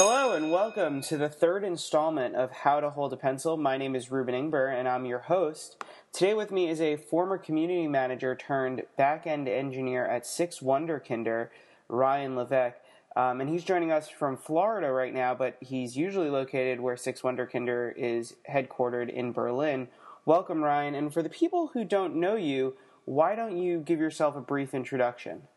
Hello 0.00 0.32
and 0.32 0.52
welcome 0.52 1.00
to 1.00 1.16
the 1.16 1.28
third 1.28 1.64
installment 1.64 2.36
of 2.36 2.52
How 2.52 2.78
to 2.78 2.90
Hold 2.90 3.12
a 3.12 3.16
Pencil. 3.16 3.56
My 3.56 3.76
name 3.76 3.96
is 3.96 4.12
Ruben 4.12 4.32
Ingber 4.32 4.72
and 4.72 4.86
I'm 4.86 5.06
your 5.06 5.18
host. 5.18 5.82
Today 6.12 6.34
with 6.34 6.52
me 6.52 6.68
is 6.68 6.80
a 6.80 6.94
former 6.94 7.36
community 7.36 7.88
manager 7.88 8.36
turned 8.36 8.84
back-end 8.96 9.48
engineer 9.48 10.06
at 10.06 10.24
Six 10.24 10.60
Wunderkinder, 10.60 11.48
Ryan 11.88 12.36
Levick. 12.36 12.74
Um, 13.16 13.40
and 13.40 13.50
he's 13.50 13.64
joining 13.64 13.90
us 13.90 14.08
from 14.08 14.36
Florida 14.36 14.92
right 14.92 15.12
now, 15.12 15.34
but 15.34 15.56
he's 15.58 15.96
usually 15.96 16.30
located 16.30 16.78
where 16.78 16.96
Six 16.96 17.22
Wunderkinder 17.22 17.92
is 17.96 18.36
headquartered 18.48 19.12
in 19.12 19.32
Berlin. 19.32 19.88
Welcome, 20.24 20.62
Ryan. 20.62 20.94
And 20.94 21.12
for 21.12 21.24
the 21.24 21.28
people 21.28 21.70
who 21.74 21.82
don't 21.82 22.14
know 22.14 22.36
you, 22.36 22.76
why 23.04 23.34
don't 23.34 23.56
you 23.56 23.80
give 23.80 23.98
yourself 23.98 24.36
a 24.36 24.40
brief 24.40 24.74
introduction? 24.74 25.48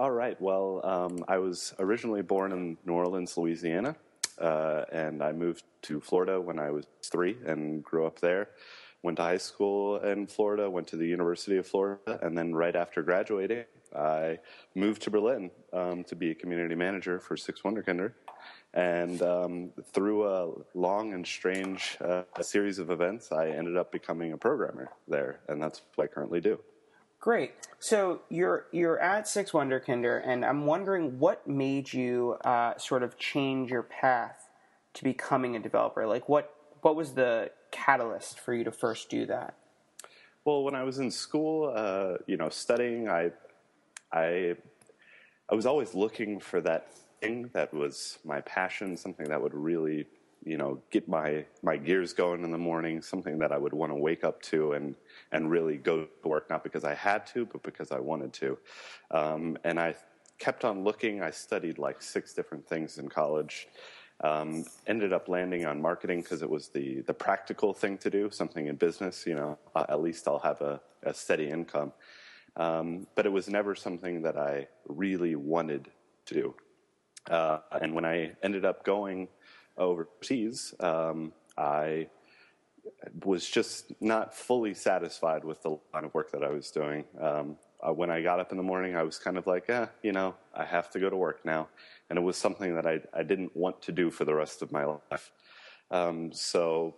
All 0.00 0.10
right. 0.10 0.40
Well, 0.40 0.80
um, 0.82 1.22
I 1.28 1.36
was 1.36 1.74
originally 1.78 2.22
born 2.22 2.52
in 2.52 2.78
New 2.86 2.94
Orleans, 2.94 3.36
Louisiana, 3.36 3.96
uh, 4.40 4.86
and 4.90 5.22
I 5.22 5.32
moved 5.32 5.64
to 5.82 6.00
Florida 6.00 6.40
when 6.40 6.58
I 6.58 6.70
was 6.70 6.86
three 7.02 7.36
and 7.44 7.84
grew 7.84 8.06
up 8.06 8.18
there. 8.18 8.48
Went 9.02 9.18
to 9.18 9.24
high 9.24 9.36
school 9.36 9.98
in 9.98 10.26
Florida, 10.26 10.70
went 10.70 10.86
to 10.86 10.96
the 10.96 11.06
University 11.06 11.58
of 11.58 11.66
Florida, 11.66 12.18
and 12.22 12.36
then 12.36 12.54
right 12.54 12.74
after 12.74 13.02
graduating, 13.02 13.66
I 13.94 14.38
moved 14.74 15.02
to 15.02 15.10
Berlin 15.10 15.50
um, 15.74 16.02
to 16.04 16.16
be 16.16 16.30
a 16.30 16.34
community 16.34 16.74
manager 16.74 17.20
for 17.20 17.36
Six 17.36 17.60
Wunderkinder. 17.60 18.14
And 18.72 19.20
um, 19.20 19.70
through 19.92 20.26
a 20.26 20.50
long 20.72 21.12
and 21.12 21.26
strange 21.26 21.98
uh, 22.00 22.22
series 22.40 22.78
of 22.78 22.90
events, 22.90 23.32
I 23.32 23.50
ended 23.50 23.76
up 23.76 23.92
becoming 23.92 24.32
a 24.32 24.38
programmer 24.38 24.88
there, 25.06 25.40
and 25.48 25.62
that's 25.62 25.82
what 25.94 26.04
I 26.04 26.06
currently 26.06 26.40
do. 26.40 26.58
Great. 27.20 27.52
So 27.78 28.22
you're 28.30 28.64
you're 28.72 28.98
at 28.98 29.28
Six 29.28 29.50
Wunderkinder, 29.50 30.22
and 30.24 30.42
I'm 30.42 30.64
wondering 30.64 31.18
what 31.18 31.46
made 31.46 31.92
you 31.92 32.38
uh, 32.44 32.78
sort 32.78 33.02
of 33.02 33.18
change 33.18 33.70
your 33.70 33.82
path 33.82 34.48
to 34.94 35.04
becoming 35.04 35.54
a 35.54 35.58
developer. 35.58 36.06
Like, 36.06 36.30
what 36.30 36.54
what 36.80 36.96
was 36.96 37.12
the 37.12 37.50
catalyst 37.70 38.40
for 38.40 38.54
you 38.54 38.64
to 38.64 38.72
first 38.72 39.10
do 39.10 39.26
that? 39.26 39.54
Well, 40.46 40.64
when 40.64 40.74
I 40.74 40.82
was 40.82 40.98
in 40.98 41.10
school, 41.10 41.70
uh, 41.76 42.14
you 42.26 42.38
know, 42.38 42.48
studying, 42.48 43.10
I 43.10 43.32
I 44.10 44.56
I 45.50 45.54
was 45.54 45.66
always 45.66 45.94
looking 45.94 46.40
for 46.40 46.62
that 46.62 46.94
thing 47.20 47.50
that 47.52 47.74
was 47.74 48.18
my 48.24 48.40
passion, 48.40 48.96
something 48.96 49.28
that 49.28 49.42
would 49.42 49.54
really 49.54 50.06
you 50.44 50.56
know 50.56 50.80
get 50.90 51.08
my 51.08 51.44
my 51.62 51.76
gears 51.76 52.12
going 52.12 52.44
in 52.44 52.50
the 52.50 52.58
morning 52.58 53.02
something 53.02 53.38
that 53.38 53.52
i 53.52 53.58
would 53.58 53.74
want 53.74 53.92
to 53.92 53.96
wake 53.96 54.24
up 54.24 54.40
to 54.40 54.72
and 54.72 54.94
and 55.32 55.50
really 55.50 55.76
go 55.76 56.06
to 56.22 56.28
work 56.28 56.48
not 56.48 56.64
because 56.64 56.84
i 56.84 56.94
had 56.94 57.26
to 57.26 57.44
but 57.46 57.62
because 57.62 57.92
i 57.92 57.98
wanted 57.98 58.32
to. 58.32 58.58
Um, 59.10 59.58
and 59.64 59.78
i 59.78 59.94
kept 60.40 60.64
on 60.64 60.82
looking. 60.82 61.22
I 61.22 61.30
studied 61.30 61.78
like 61.78 62.02
six 62.02 62.32
different 62.32 62.66
things 62.66 62.98
in 62.98 63.08
college. 63.08 63.68
Um, 64.22 64.64
ended 64.86 65.12
up 65.12 65.28
landing 65.28 65.64
on 65.64 65.80
marketing 65.80 66.22
because 66.22 66.42
it 66.42 66.50
was 66.50 66.68
the 66.68 67.02
the 67.02 67.14
practical 67.14 67.72
thing 67.72 67.96
to 67.98 68.10
do 68.10 68.28
something 68.30 68.66
in 68.66 68.76
business 68.76 69.26
you 69.26 69.34
know 69.34 69.58
uh, 69.74 69.86
at 69.88 70.02
least 70.02 70.28
i'll 70.28 70.40
have 70.40 70.60
a, 70.60 70.80
a 71.04 71.14
steady 71.14 71.48
income. 71.48 71.92
Um, 72.56 73.06
but 73.14 73.24
it 73.26 73.30
was 73.30 73.48
never 73.48 73.74
something 73.74 74.22
that 74.22 74.36
i 74.36 74.66
really 74.88 75.36
wanted 75.36 75.90
to 76.26 76.34
do. 76.34 76.54
Uh, 77.30 77.58
and 77.80 77.94
when 77.94 78.04
i 78.04 78.32
ended 78.42 78.64
up 78.64 78.84
going 78.84 79.28
overseas, 79.80 80.74
um, 80.78 81.32
I 81.58 82.08
was 83.24 83.48
just 83.48 83.92
not 84.00 84.34
fully 84.34 84.74
satisfied 84.74 85.44
with 85.44 85.62
the 85.62 85.70
line 85.92 86.04
of 86.04 86.14
work 86.14 86.30
that 86.32 86.44
I 86.44 86.50
was 86.50 86.70
doing. 86.70 87.04
Um, 87.20 87.56
uh, 87.82 87.92
when 87.92 88.10
I 88.10 88.20
got 88.20 88.40
up 88.40 88.50
in 88.50 88.56
the 88.56 88.62
morning, 88.62 88.94
I 88.94 89.02
was 89.02 89.18
kind 89.18 89.38
of 89.38 89.46
like, 89.46 89.70
eh, 89.70 89.86
you 90.02 90.12
know, 90.12 90.34
I 90.54 90.64
have 90.64 90.90
to 90.90 91.00
go 91.00 91.08
to 91.08 91.16
work 91.16 91.44
now. 91.44 91.68
And 92.08 92.18
it 92.18 92.22
was 92.22 92.36
something 92.36 92.74
that 92.74 92.86
I, 92.86 93.00
I 93.14 93.22
didn't 93.22 93.56
want 93.56 93.80
to 93.82 93.92
do 93.92 94.10
for 94.10 94.24
the 94.24 94.34
rest 94.34 94.62
of 94.62 94.70
my 94.70 94.84
life. 94.84 95.32
Um, 95.90 96.32
so 96.32 96.96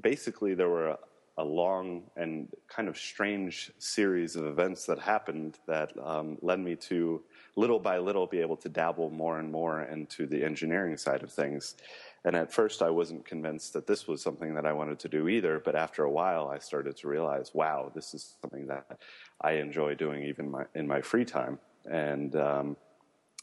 basically, 0.00 0.54
there 0.54 0.68
were 0.68 0.88
a, 0.88 0.98
a, 1.38 1.44
long 1.44 2.04
and 2.16 2.48
kind 2.68 2.88
of 2.88 2.96
strange 2.96 3.70
series 3.78 4.34
of 4.34 4.46
events 4.46 4.86
that 4.86 4.98
happened 4.98 5.58
that 5.66 5.92
um, 6.02 6.38
led 6.40 6.58
me 6.58 6.74
to 6.76 7.22
little 7.56 7.78
by 7.78 7.98
little 7.98 8.26
be 8.26 8.40
able 8.40 8.56
to 8.56 8.68
dabble 8.68 9.10
more 9.10 9.38
and 9.38 9.52
more 9.52 9.82
into 9.82 10.26
the 10.26 10.42
engineering 10.42 10.96
side 10.96 11.22
of 11.22 11.32
things. 11.32 11.76
And 12.24 12.34
at 12.34 12.52
first, 12.52 12.80
I 12.80 12.90
wasn't 12.90 13.26
convinced 13.26 13.74
that 13.74 13.86
this 13.86 14.08
was 14.08 14.22
something 14.22 14.54
that 14.54 14.64
I 14.64 14.72
wanted 14.72 14.98
to 15.00 15.08
do 15.08 15.28
either. 15.28 15.60
But 15.62 15.76
after 15.76 16.04
a 16.04 16.10
while, 16.10 16.48
I 16.48 16.58
started 16.58 16.96
to 16.98 17.08
realize, 17.08 17.52
wow, 17.52 17.92
this 17.94 18.14
is 18.14 18.36
something 18.40 18.66
that 18.68 18.98
I 19.40 19.52
enjoy 19.52 19.94
doing 19.94 20.24
even 20.24 20.50
my, 20.50 20.64
in 20.74 20.86
my 20.86 21.02
free 21.02 21.26
time. 21.26 21.58
And 21.84 22.34
um, 22.36 22.76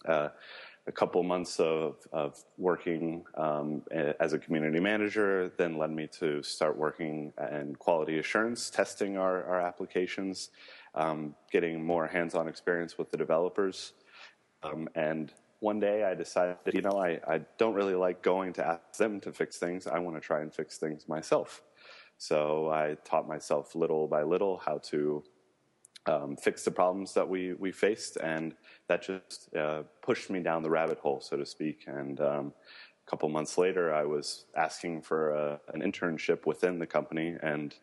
uh, 0.08 0.30
a 0.88 0.92
couple 0.92 1.22
months 1.22 1.60
of, 1.60 1.98
of 2.12 2.44
working 2.58 3.24
um, 3.36 3.84
as 4.20 4.34
a 4.34 4.40
community 4.40 4.80
manager 4.80 5.52
then 5.58 5.78
led 5.78 5.92
me 5.92 6.08
to 6.20 6.42
start 6.42 6.76
working 6.76 7.32
in 7.52 7.76
quality 7.76 8.18
assurance, 8.18 8.72
testing 8.72 9.16
our, 9.16 9.44
our 9.44 9.62
applications, 9.62 10.50
um, 10.96 11.36
getting 11.52 11.84
more 11.84 12.08
hands 12.08 12.34
on 12.34 12.48
experience 12.48 12.98
with 12.98 13.12
the 13.12 13.18
developers. 13.18 13.94
Um, 14.64 14.90
and 14.96 15.32
one 15.62 15.80
day 15.80 16.04
I 16.04 16.16
decided, 16.16 16.58
you 16.74 16.82
know, 16.82 17.00
I, 17.00 17.20
I 17.28 17.42
don't 17.60 17.76
really 17.76 17.94
like 17.94 18.24
going 18.24 18.52
to 18.54 18.66
ask 18.66 18.98
them 18.98 19.20
to 19.22 19.32
fix 19.32 19.58
things. 19.58 19.86
I 19.86 20.00
want 20.00 20.18
to 20.18 20.20
try 20.20 20.42
and 20.42 20.54
fix 20.54 20.78
things 20.78 21.08
myself. 21.08 21.62
So 22.18 22.70
I 22.72 22.98
taught 23.06 23.28
myself 23.28 23.76
little 23.76 24.08
by 24.08 24.24
little 24.24 24.58
how 24.66 24.80
to 24.90 25.24
um, 26.08 26.36
fix 26.36 26.64
the 26.64 26.72
problems 26.72 27.14
that 27.14 27.30
we, 27.30 27.54
we 27.54 27.72
faced, 27.72 28.18
and 28.18 28.56
that 28.90 29.04
just 29.04 29.56
uh, 29.56 29.84
pushed 30.02 30.32
me 30.32 30.40
down 30.40 30.64
the 30.64 30.70
rabbit 30.70 30.98
hole, 30.98 31.22
so 31.22 31.38
to 31.38 31.46
speak. 31.46 31.84
And 31.86 32.20
um, 32.22 32.54
a 33.06 33.10
couple 33.10 33.30
months 33.30 33.60
later, 33.60 33.94
I 33.94 34.04
was 34.04 34.46
asking 34.58 35.04
for 35.04 35.30
a, 35.30 35.60
an 35.76 35.82
internship 35.82 36.48
within 36.48 36.80
the 36.80 36.88
company, 36.88 37.36
and 37.44 37.76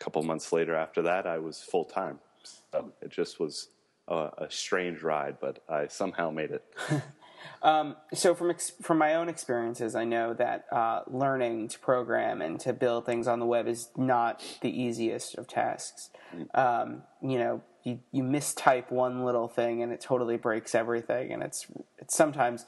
a 0.00 0.04
couple 0.04 0.20
months 0.24 0.52
later 0.52 0.74
after 0.74 1.00
that, 1.02 1.28
I 1.28 1.38
was 1.38 1.62
full 1.62 1.84
time. 1.84 2.18
So 2.42 2.92
it 3.00 3.10
just 3.10 3.38
was 3.38 3.68
a 4.08 4.46
strange 4.48 5.02
ride, 5.02 5.36
but 5.40 5.62
I 5.68 5.86
somehow 5.86 6.30
made 6.30 6.50
it. 6.50 6.64
Um, 7.62 7.96
so 8.14 8.34
from 8.34 8.50
ex- 8.50 8.72
from 8.82 8.98
my 8.98 9.14
own 9.14 9.28
experiences, 9.28 9.94
I 9.94 10.04
know 10.04 10.34
that 10.34 10.64
uh, 10.72 11.02
learning 11.06 11.68
to 11.68 11.78
program 11.78 12.40
and 12.40 12.58
to 12.60 12.72
build 12.72 13.04
things 13.04 13.28
on 13.28 13.38
the 13.38 13.46
web 13.46 13.68
is 13.68 13.90
not 13.96 14.42
the 14.62 14.70
easiest 14.70 15.36
of 15.36 15.46
tasks. 15.46 16.10
Um, 16.54 17.02
you 17.22 17.38
know, 17.38 17.62
you, 17.84 18.00
you 18.12 18.22
mistype 18.22 18.90
one 18.90 19.24
little 19.24 19.48
thing 19.48 19.82
and 19.82 19.92
it 19.92 20.00
totally 20.00 20.36
breaks 20.36 20.74
everything, 20.74 21.32
and 21.32 21.42
it's 21.42 21.66
it's 21.98 22.16
sometimes 22.16 22.66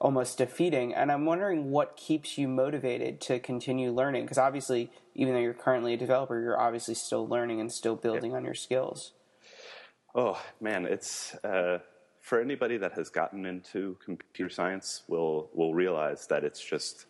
almost 0.00 0.38
defeating. 0.38 0.94
And 0.94 1.10
I'm 1.10 1.24
wondering 1.24 1.70
what 1.70 1.96
keeps 1.96 2.36
you 2.36 2.48
motivated 2.48 3.20
to 3.22 3.38
continue 3.38 3.92
learning, 3.92 4.24
because 4.24 4.38
obviously, 4.38 4.90
even 5.14 5.34
though 5.34 5.40
you're 5.40 5.54
currently 5.54 5.94
a 5.94 5.96
developer, 5.96 6.40
you're 6.40 6.60
obviously 6.60 6.94
still 6.94 7.26
learning 7.26 7.60
and 7.60 7.72
still 7.72 7.96
building 7.96 8.32
yeah. 8.32 8.38
on 8.38 8.44
your 8.44 8.54
skills. 8.54 9.12
Oh 10.14 10.42
man, 10.60 10.84
it's. 10.84 11.34
Uh 11.36 11.78
for 12.24 12.40
anybody 12.40 12.78
that 12.78 12.94
has 12.94 13.10
gotten 13.10 13.44
into 13.44 13.98
computer 14.02 14.48
science 14.48 15.02
will 15.08 15.50
will 15.52 15.74
realize 15.74 16.26
that 16.26 16.42
it's 16.42 16.64
just 16.64 17.04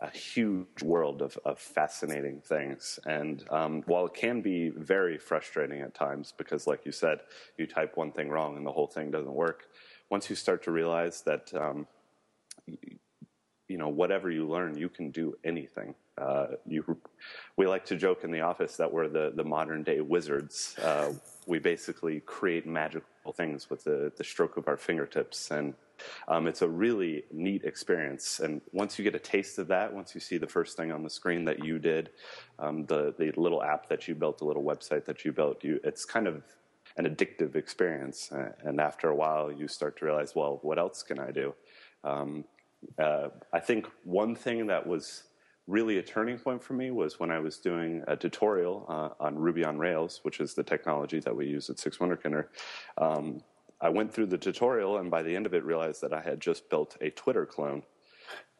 a 0.00 0.10
huge 0.10 0.82
world 0.82 1.22
of, 1.22 1.38
of 1.46 1.58
fascinating 1.58 2.40
things. 2.40 2.98
And 3.06 3.42
um, 3.48 3.82
while 3.86 4.04
it 4.04 4.12
can 4.12 4.42
be 4.42 4.68
very 4.68 5.16
frustrating 5.16 5.80
at 5.80 5.94
times, 5.94 6.34
because 6.36 6.66
like 6.66 6.84
you 6.84 6.92
said, 6.92 7.20
you 7.56 7.66
type 7.66 7.96
one 7.96 8.12
thing 8.12 8.28
wrong 8.28 8.58
and 8.58 8.66
the 8.66 8.72
whole 8.72 8.86
thing 8.86 9.10
doesn't 9.10 9.32
work, 9.32 9.68
once 10.10 10.28
you 10.28 10.36
start 10.36 10.62
to 10.64 10.70
realize 10.72 11.22
that 11.22 11.50
um, 11.54 11.86
you 12.66 13.78
know 13.78 13.88
whatever 13.88 14.30
you 14.30 14.46
learn, 14.46 14.76
you 14.76 14.90
can 14.90 15.10
do 15.10 15.34
anything. 15.42 15.94
Uh, 16.18 16.48
you, 16.66 16.84
we 17.56 17.66
like 17.66 17.86
to 17.86 17.96
joke 17.96 18.24
in 18.24 18.30
the 18.30 18.42
office 18.42 18.76
that 18.76 18.92
we're 18.92 19.08
the, 19.08 19.32
the 19.34 19.44
modern 19.44 19.82
day 19.82 20.02
wizards. 20.02 20.76
Uh, 20.82 21.14
we 21.46 21.58
basically 21.58 22.20
create 22.20 22.66
magical 22.66 23.08
things 23.32 23.70
with 23.70 23.84
the, 23.84 24.12
the 24.16 24.24
stroke 24.24 24.56
of 24.56 24.68
our 24.68 24.76
fingertips. 24.76 25.50
And 25.50 25.74
um, 26.28 26.46
it's 26.46 26.62
a 26.62 26.68
really 26.68 27.24
neat 27.32 27.64
experience. 27.64 28.40
And 28.40 28.60
once 28.72 28.98
you 28.98 29.04
get 29.04 29.14
a 29.14 29.18
taste 29.18 29.58
of 29.58 29.68
that, 29.68 29.92
once 29.92 30.14
you 30.14 30.20
see 30.20 30.38
the 30.38 30.46
first 30.46 30.76
thing 30.76 30.92
on 30.92 31.02
the 31.02 31.10
screen 31.10 31.44
that 31.44 31.64
you 31.64 31.78
did, 31.78 32.10
um, 32.58 32.86
the, 32.86 33.14
the 33.18 33.32
little 33.36 33.62
app 33.62 33.88
that 33.88 34.08
you 34.08 34.14
built, 34.14 34.38
the 34.38 34.44
little 34.44 34.64
website 34.64 35.04
that 35.06 35.24
you 35.24 35.32
built, 35.32 35.62
you, 35.64 35.80
it's 35.84 36.04
kind 36.04 36.26
of 36.26 36.42
an 36.96 37.06
addictive 37.06 37.56
experience. 37.56 38.30
And 38.62 38.80
after 38.80 39.08
a 39.08 39.14
while, 39.14 39.50
you 39.50 39.68
start 39.68 39.96
to 39.98 40.04
realize, 40.04 40.34
well, 40.34 40.58
what 40.62 40.78
else 40.78 41.02
can 41.02 41.18
I 41.18 41.30
do? 41.30 41.54
Um, 42.02 42.44
uh, 42.98 43.28
I 43.52 43.60
think 43.60 43.86
one 44.04 44.36
thing 44.36 44.66
that 44.66 44.86
was 44.86 45.24
really 45.66 45.98
a 45.98 46.02
turning 46.02 46.38
point 46.38 46.62
for 46.62 46.74
me 46.74 46.90
was 46.90 47.18
when 47.18 47.30
I 47.30 47.38
was 47.38 47.58
doing 47.58 48.02
a 48.06 48.16
tutorial 48.16 48.84
uh, 48.88 49.24
on 49.24 49.38
Ruby 49.38 49.64
on 49.64 49.78
Rails, 49.78 50.20
which 50.22 50.40
is 50.40 50.54
the 50.54 50.62
technology 50.62 51.20
that 51.20 51.34
we 51.34 51.46
use 51.46 51.70
at 51.70 51.78
Six 51.78 51.98
Wunderkinder. 51.98 52.46
Um, 52.98 53.40
I 53.80 53.88
went 53.88 54.12
through 54.12 54.26
the 54.26 54.38
tutorial, 54.38 54.98
and 54.98 55.10
by 55.10 55.22
the 55.22 55.34
end 55.34 55.46
of 55.46 55.54
it, 55.54 55.64
realized 55.64 56.00
that 56.02 56.12
I 56.12 56.20
had 56.20 56.40
just 56.40 56.68
built 56.70 56.96
a 57.00 57.10
Twitter 57.10 57.46
clone. 57.46 57.82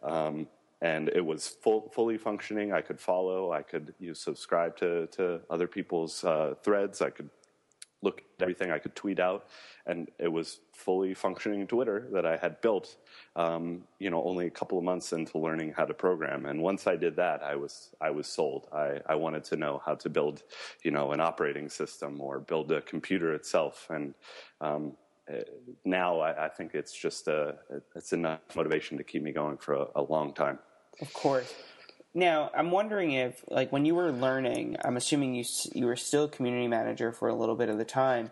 Um, 0.03 0.49
and 0.81 1.09
it 1.11 1.25
was 1.25 1.49
full, 1.49 1.91
fully 1.95 2.19
functioning. 2.19 2.73
I 2.73 2.83
could 2.83 3.01
follow. 3.01 3.53
I 3.53 3.63
could 3.63 3.95
you 3.99 4.09
know, 4.09 4.15
subscribe 4.15 4.77
to, 4.79 5.07
to 5.09 5.41
other 5.49 5.67
people's 5.67 6.25
uh, 6.25 6.55
threads. 6.63 7.01
I 7.01 7.11
could 7.11 7.31
look 8.05 8.21
at 8.21 8.43
everything 8.43 8.71
I 8.71 8.79
could 8.79 8.95
tweet 8.95 9.19
out, 9.19 9.47
and 9.87 10.11
it 10.19 10.29
was 10.29 10.61
fully 10.73 11.15
functioning 11.15 11.67
Twitter 11.67 12.09
that 12.13 12.25
I 12.25 12.37
had 12.37 12.61
built. 12.61 12.97
Um, 13.35 13.85
you 13.99 14.11
know, 14.11 14.23
only 14.25 14.47
a 14.47 14.51
couple 14.51 14.79
of 14.79 14.85
months 14.85 15.13
into 15.13 15.39
learning 15.39 15.75
how 15.77 15.85
to 15.85 15.95
program, 15.95 16.47
and 16.47 16.63
once 16.63 16.87
I 16.87 16.97
did 16.97 17.17
that, 17.17 17.43
I 17.43 17.57
was 17.57 17.91
I 18.01 18.11
was 18.11 18.27
sold. 18.27 18.69
I, 18.73 19.01
I 19.07 19.15
wanted 19.17 19.45
to 19.45 19.57
know 19.57 19.83
how 19.85 19.95
to 19.97 20.09
build, 20.09 20.43
you 20.83 20.91
know, 20.91 21.13
an 21.13 21.21
operating 21.21 21.69
system 21.69 22.21
or 22.21 22.39
build 22.39 22.71
a 22.71 22.81
computer 22.83 23.35
itself, 23.35 23.89
and 23.91 24.15
um, 24.61 24.93
eh, 25.29 25.43
now 25.85 26.21
I, 26.21 26.47
I, 26.47 26.49
think 26.49 26.75
it's 26.75 26.95
just 26.95 27.27
a 27.29 27.57
it's 27.97 28.13
enough 28.13 28.41
motivation 28.55 28.99
to 28.99 29.05
keep 29.05 29.23
me 29.23 29.33
going 29.33 29.57
for 29.57 29.75
a, 29.75 29.87
a 29.97 30.03
long 30.03 30.33
time. 30.33 30.59
Of 31.01 31.13
course. 31.13 31.53
Now, 32.15 32.51
I'm 32.57 32.71
wondering 32.71 33.11
if, 33.11 33.45
like, 33.49 33.73
when 33.73 33.85
you 33.85 33.97
were 33.97 34.13
learning, 34.13 34.77
I'm 34.85 34.97
assuming 34.97 35.35
you 35.35 35.45
you 35.73 35.87
were 35.87 35.97
still 35.97 36.29
community 36.29 36.69
manager 36.69 37.11
for 37.11 37.29
a 37.29 37.35
little 37.35 37.57
bit 37.57 37.69
of 37.69 37.77
the 37.77 37.85
time, 37.85 38.31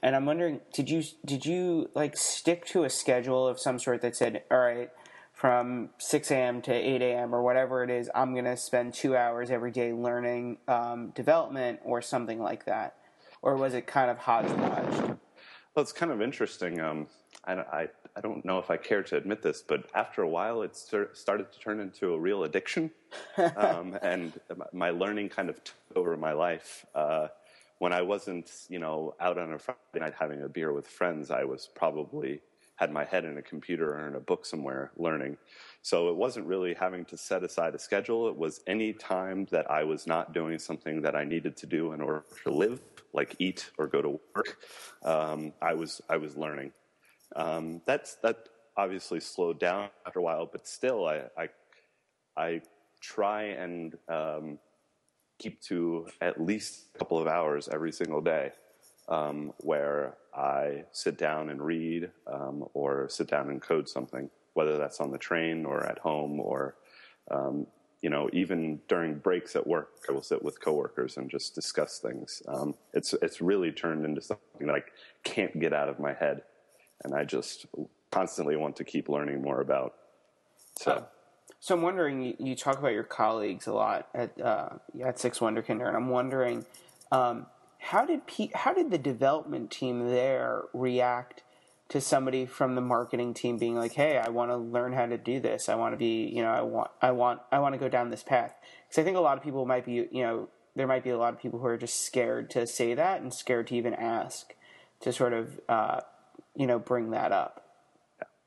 and 0.00 0.14
I'm 0.14 0.24
wondering, 0.24 0.60
did 0.72 0.88
you 0.88 1.02
did 1.24 1.44
you 1.44 1.90
like 1.94 2.16
stick 2.16 2.64
to 2.66 2.84
a 2.84 2.90
schedule 2.90 3.48
of 3.48 3.58
some 3.58 3.80
sort 3.80 4.02
that 4.02 4.14
said, 4.14 4.44
all 4.52 4.58
right, 4.58 4.90
from 5.32 5.90
6 5.98 6.30
a.m. 6.30 6.62
to 6.62 6.72
8 6.72 7.02
a.m. 7.02 7.34
or 7.34 7.42
whatever 7.42 7.82
it 7.82 7.90
is, 7.90 8.08
I'm 8.14 8.34
going 8.34 8.44
to 8.44 8.56
spend 8.56 8.94
two 8.94 9.16
hours 9.16 9.50
every 9.50 9.72
day 9.72 9.92
learning 9.92 10.58
um, 10.68 11.10
development 11.10 11.80
or 11.84 12.00
something 12.00 12.40
like 12.40 12.66
that, 12.66 12.94
or 13.42 13.56
was 13.56 13.74
it 13.74 13.88
kind 13.88 14.12
of 14.12 14.18
hodgepodge? 14.18 15.16
Well, 15.74 15.82
it's 15.82 15.92
kind 15.92 16.12
of 16.12 16.22
interesting. 16.22 16.80
Um, 16.80 17.08
I, 17.44 17.54
I 17.54 17.88
I 18.16 18.20
don't 18.20 18.44
know 18.44 18.58
if 18.58 18.70
I 18.70 18.76
care 18.76 19.02
to 19.02 19.16
admit 19.16 19.42
this, 19.42 19.62
but 19.66 19.90
after 19.94 20.22
a 20.22 20.28
while, 20.28 20.62
it 20.62 20.76
started 20.76 21.52
to 21.52 21.58
turn 21.58 21.80
into 21.80 22.14
a 22.14 22.18
real 22.18 22.44
addiction, 22.44 22.90
um, 23.56 23.98
and 24.02 24.38
my 24.72 24.90
learning 24.90 25.30
kind 25.30 25.50
of 25.50 25.62
took 25.64 25.76
over 25.96 26.16
my 26.16 26.32
life. 26.32 26.86
Uh, 26.94 27.28
when 27.78 27.92
I 27.92 28.02
wasn't, 28.02 28.50
you 28.68 28.78
know, 28.78 29.14
out 29.20 29.36
on 29.36 29.52
a 29.52 29.58
Friday 29.58 29.78
night 29.96 30.14
having 30.18 30.42
a 30.42 30.48
beer 30.48 30.72
with 30.72 30.86
friends, 30.86 31.30
I 31.30 31.44
was 31.44 31.68
probably 31.74 32.40
had 32.76 32.92
my 32.92 33.04
head 33.04 33.24
in 33.24 33.36
a 33.36 33.42
computer 33.42 33.94
or 33.94 34.08
in 34.08 34.14
a 34.14 34.20
book 34.20 34.46
somewhere 34.46 34.90
learning. 34.96 35.36
So 35.82 36.08
it 36.08 36.16
wasn't 36.16 36.46
really 36.46 36.74
having 36.74 37.04
to 37.06 37.16
set 37.16 37.44
aside 37.44 37.74
a 37.74 37.78
schedule. 37.78 38.28
It 38.28 38.36
was 38.36 38.60
any 38.66 38.92
time 38.92 39.46
that 39.50 39.70
I 39.70 39.84
was 39.84 40.06
not 40.06 40.32
doing 40.32 40.58
something 40.58 41.02
that 41.02 41.14
I 41.14 41.24
needed 41.24 41.56
to 41.58 41.66
do 41.66 41.92
in 41.92 42.00
order 42.00 42.24
to 42.44 42.50
live, 42.50 42.80
like 43.12 43.36
eat 43.38 43.70
or 43.78 43.86
go 43.86 44.02
to 44.02 44.20
work. 44.34 44.58
Um, 45.04 45.52
I 45.62 45.74
was 45.74 46.00
I 46.08 46.16
was 46.16 46.36
learning. 46.36 46.72
Um, 47.34 47.80
that's 47.86 48.16
that 48.16 48.48
obviously 48.76 49.20
slowed 49.20 49.58
down 49.58 49.88
after 50.06 50.18
a 50.18 50.22
while, 50.22 50.48
but 50.50 50.66
still, 50.66 51.06
I 51.06 51.22
I, 51.36 51.48
I 52.36 52.62
try 53.00 53.44
and 53.44 53.96
um, 54.08 54.58
keep 55.38 55.60
to 55.62 56.08
at 56.20 56.40
least 56.40 56.86
a 56.94 56.98
couple 56.98 57.18
of 57.18 57.26
hours 57.26 57.68
every 57.68 57.92
single 57.92 58.20
day, 58.20 58.52
um, 59.08 59.52
where 59.58 60.16
I 60.34 60.84
sit 60.92 61.18
down 61.18 61.50
and 61.50 61.62
read 61.62 62.10
um, 62.26 62.64
or 62.74 63.08
sit 63.08 63.28
down 63.28 63.50
and 63.50 63.60
code 63.60 63.88
something, 63.88 64.30
whether 64.54 64.78
that's 64.78 65.00
on 65.00 65.10
the 65.10 65.18
train 65.18 65.64
or 65.64 65.84
at 65.84 65.98
home 65.98 66.40
or 66.40 66.76
um, 67.30 67.66
you 68.04 68.10
know, 68.10 68.28
even 68.34 68.80
during 68.86 69.14
breaks 69.14 69.56
at 69.56 69.66
work, 69.66 69.88
I 70.06 70.12
will 70.12 70.22
sit 70.22 70.42
with 70.42 70.60
coworkers 70.60 71.16
and 71.16 71.30
just 71.30 71.54
discuss 71.54 72.00
things. 72.00 72.42
Um, 72.46 72.74
it's 72.92 73.14
it's 73.22 73.40
really 73.40 73.72
turned 73.72 74.04
into 74.04 74.20
something 74.20 74.66
that 74.66 74.74
I 74.74 74.82
can't 75.22 75.58
get 75.58 75.72
out 75.72 75.88
of 75.88 75.98
my 75.98 76.12
head 76.12 76.42
and 77.04 77.14
I 77.14 77.24
just 77.24 77.66
constantly 78.10 78.56
want 78.56 78.76
to 78.76 78.84
keep 78.84 79.08
learning 79.08 79.42
more 79.42 79.60
about. 79.60 79.94
So, 80.76 80.90
uh, 80.90 81.02
so 81.60 81.74
I'm 81.74 81.82
wondering. 81.82 82.34
You, 82.38 82.56
talk 82.56 82.78
about 82.78 82.92
your 82.92 83.04
colleagues 83.04 83.66
a 83.66 83.72
lot 83.72 84.08
at 84.14 84.40
uh, 84.40 84.70
at 85.02 85.18
Six 85.18 85.38
Wunderkinder, 85.38 85.86
and 85.86 85.96
I'm 85.96 86.08
wondering 86.08 86.66
um, 87.12 87.46
how 87.78 88.04
did 88.04 88.26
P- 88.26 88.52
how 88.54 88.72
did 88.72 88.90
the 88.90 88.98
development 88.98 89.70
team 89.70 90.08
there 90.08 90.62
react 90.72 91.42
to 91.90 92.00
somebody 92.00 92.46
from 92.46 92.74
the 92.74 92.80
marketing 92.80 93.34
team 93.34 93.58
being 93.58 93.76
like, 93.76 93.92
"Hey, 93.92 94.18
I 94.18 94.30
want 94.30 94.50
to 94.50 94.56
learn 94.56 94.92
how 94.92 95.06
to 95.06 95.18
do 95.18 95.38
this. 95.40 95.68
I 95.68 95.74
want 95.74 95.92
to 95.92 95.96
be, 95.96 96.26
you 96.26 96.42
know, 96.42 96.50
I 96.50 96.62
want, 96.62 96.90
I 97.00 97.10
want, 97.12 97.40
I 97.52 97.58
want 97.58 97.74
to 97.74 97.78
go 97.78 97.88
down 97.88 98.10
this 98.10 98.22
path." 98.22 98.54
Because 98.88 99.00
I 99.00 99.04
think 99.04 99.16
a 99.16 99.20
lot 99.20 99.36
of 99.36 99.44
people 99.44 99.64
might 99.66 99.84
be, 99.84 100.08
you 100.10 100.22
know, 100.22 100.48
there 100.74 100.86
might 100.86 101.04
be 101.04 101.10
a 101.10 101.18
lot 101.18 101.34
of 101.34 101.40
people 101.40 101.60
who 101.60 101.66
are 101.66 101.76
just 101.76 102.00
scared 102.04 102.50
to 102.50 102.66
say 102.66 102.94
that 102.94 103.20
and 103.20 103.32
scared 103.32 103.68
to 103.68 103.76
even 103.76 103.94
ask 103.94 104.54
to 105.00 105.12
sort 105.12 105.32
of 105.32 105.60
uh, 105.68 106.00
you 106.56 106.66
know 106.66 106.78
bring 106.78 107.10
that 107.10 107.32
up. 107.32 107.64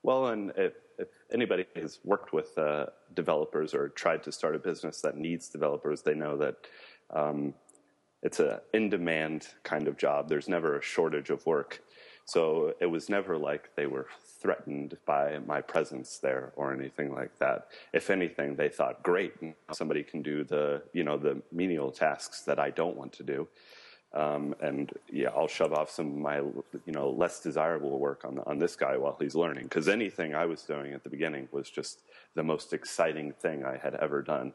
Well, 0.04 0.28
and 0.28 0.52
if, 0.56 0.74
if 0.98 1.10
anybody 1.34 1.66
has 1.76 2.00
worked 2.04 2.32
with 2.32 2.58
uh, 2.58 2.88
developers 3.14 3.74
or 3.74 3.90
tried 3.90 4.24
to 4.24 4.32
start 4.32 4.56
a 4.56 4.60
business 4.60 5.02
that 5.02 5.18
needs 5.18 5.50
developers, 5.50 6.02
they 6.02 6.14
know 6.14 6.38
that 6.38 6.56
um, 7.10 7.54
it's 8.24 8.40
an 8.40 8.60
in-demand 8.74 9.48
kind 9.64 9.88
of 9.88 9.98
job. 9.98 10.30
There's 10.30 10.48
never 10.48 10.78
a 10.78 10.82
shortage 10.82 11.30
of 11.30 11.46
work. 11.46 11.82
So 12.26 12.74
it 12.82 12.88
was 12.88 13.10
never 13.10 13.38
like 13.38 13.76
they 13.76 13.88
were 13.88 14.08
threatened 14.42 14.98
by 15.06 15.40
my 15.46 15.62
presence 15.62 16.18
there 16.18 16.52
or 16.56 16.74
anything 16.74 17.14
like 17.14 17.38
that. 17.40 17.68
If 17.94 18.10
anything, 18.10 18.56
they 18.56 18.70
thought, 18.70 19.02
great, 19.02 19.34
somebody 19.72 20.04
can 20.04 20.22
do 20.22 20.44
the, 20.44 20.84
you 20.94 21.04
know, 21.04 21.18
the 21.18 21.42
menial 21.52 21.92
tasks 21.92 22.42
that 22.42 22.60
I 22.60 22.70
don't 22.70 22.98
want 22.98 23.14
to 23.14 23.24
do. 23.24 23.48
Um, 24.14 24.56
and 24.62 24.92
yeah, 25.12 25.30
I'll 25.36 25.50
shove 25.50 25.74
off 25.74 25.90
some 25.92 26.08
of 26.08 26.18
my 26.18 26.38
you 26.38 26.94
know 26.94 27.10
less 27.10 27.42
desirable 27.42 28.00
work 28.00 28.24
on 28.24 28.40
on 28.48 28.58
this 28.58 28.76
guy 28.76 28.96
while 28.98 29.18
he's 29.20 29.36
learning. 29.36 29.64
Because 29.64 29.88
anything 29.88 30.34
I 30.34 30.46
was 30.46 30.64
doing 30.64 30.94
at 30.94 31.04
the 31.04 31.10
beginning 31.10 31.50
was 31.52 31.70
just 31.70 32.02
the 32.34 32.44
most 32.44 32.72
exciting 32.74 33.34
thing 33.34 33.66
I 33.66 33.78
had 33.78 33.96
ever 33.96 34.22
done. 34.22 34.54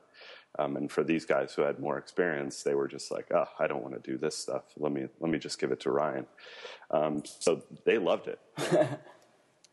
Um, 0.59 0.77
and 0.77 0.91
for 0.91 1.03
these 1.03 1.25
guys 1.25 1.55
who 1.55 1.63
had 1.63 1.79
more 1.79 1.99
experience, 1.99 2.63
they 2.63 2.75
were 2.75 2.89
just 2.89 3.11
like, 3.11 3.27
"Oh, 3.33 3.47
I 3.59 3.67
don't 3.67 3.83
want 3.83 4.03
to 4.03 4.11
do 4.11 4.19
this 4.19 4.37
stuff. 4.37 4.65
Let 4.77 4.93
me 4.93 5.07
let 5.21 5.31
me 5.31 5.39
just 5.39 5.59
give 5.59 5.71
it 5.71 5.81
to 5.81 5.91
Ryan." 5.91 6.27
Um, 6.91 7.23
so 7.25 7.63
they 7.85 7.99
loved 7.99 8.29
it. 8.29 8.41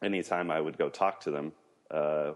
Anytime 0.01 0.51
I 0.51 0.61
would 0.61 0.77
go 0.77 0.89
talk 0.89 1.21
to 1.21 1.31
them, 1.31 1.51
uh, 1.91 2.31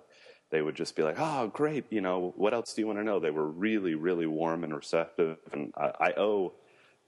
they 0.50 0.62
would 0.62 0.76
just 0.76 0.96
be 0.96 1.04
like, 1.04 1.16
"Oh, 1.20 1.48
great! 1.48 1.86
You 1.90 2.02
know, 2.02 2.34
what 2.38 2.54
else 2.54 2.74
do 2.74 2.82
you 2.82 2.88
want 2.88 3.00
to 3.00 3.04
know?" 3.04 3.20
They 3.20 3.32
were 3.32 3.48
really, 3.48 3.96
really 3.96 4.28
warm 4.28 4.64
and 4.64 4.76
receptive, 4.76 5.38
and 5.52 5.74
I, 5.78 5.92
I 6.00 6.14
owe 6.18 6.54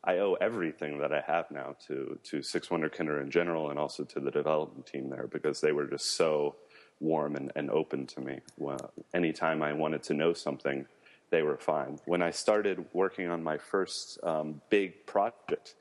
I 0.06 0.20
owe 0.20 0.36
everything 0.40 1.00
that 1.00 1.14
I 1.14 1.22
have 1.26 1.50
now 1.52 1.76
to 1.88 2.20
to 2.24 2.42
Six 2.42 2.68
Wunderkinder 2.68 3.22
in 3.22 3.32
general, 3.32 3.70
and 3.70 3.80
also 3.80 4.04
to 4.04 4.20
the 4.20 4.32
development 4.32 4.86
team 4.86 5.10
there 5.10 5.28
because 5.28 5.62
they 5.62 5.72
were 5.72 5.88
just 5.88 6.16
so 6.16 6.56
warm 7.00 7.36
and, 7.36 7.52
and 7.56 7.70
open 7.72 8.06
to 8.08 8.22
me. 8.22 8.40
Well, 8.58 8.92
anytime 9.14 9.62
I 9.62 9.74
wanted 9.74 10.04
to 10.04 10.14
know 10.14 10.34
something, 10.34 10.86
they 11.32 11.42
were 11.42 11.58
fine. 11.58 12.00
When 12.06 12.22
I 12.22 12.32
started 12.32 12.86
working 12.94 13.30
on 13.30 13.44
my 13.44 13.58
first 13.58 14.20
um, 14.24 14.62
big 14.70 15.06
project 15.06 15.76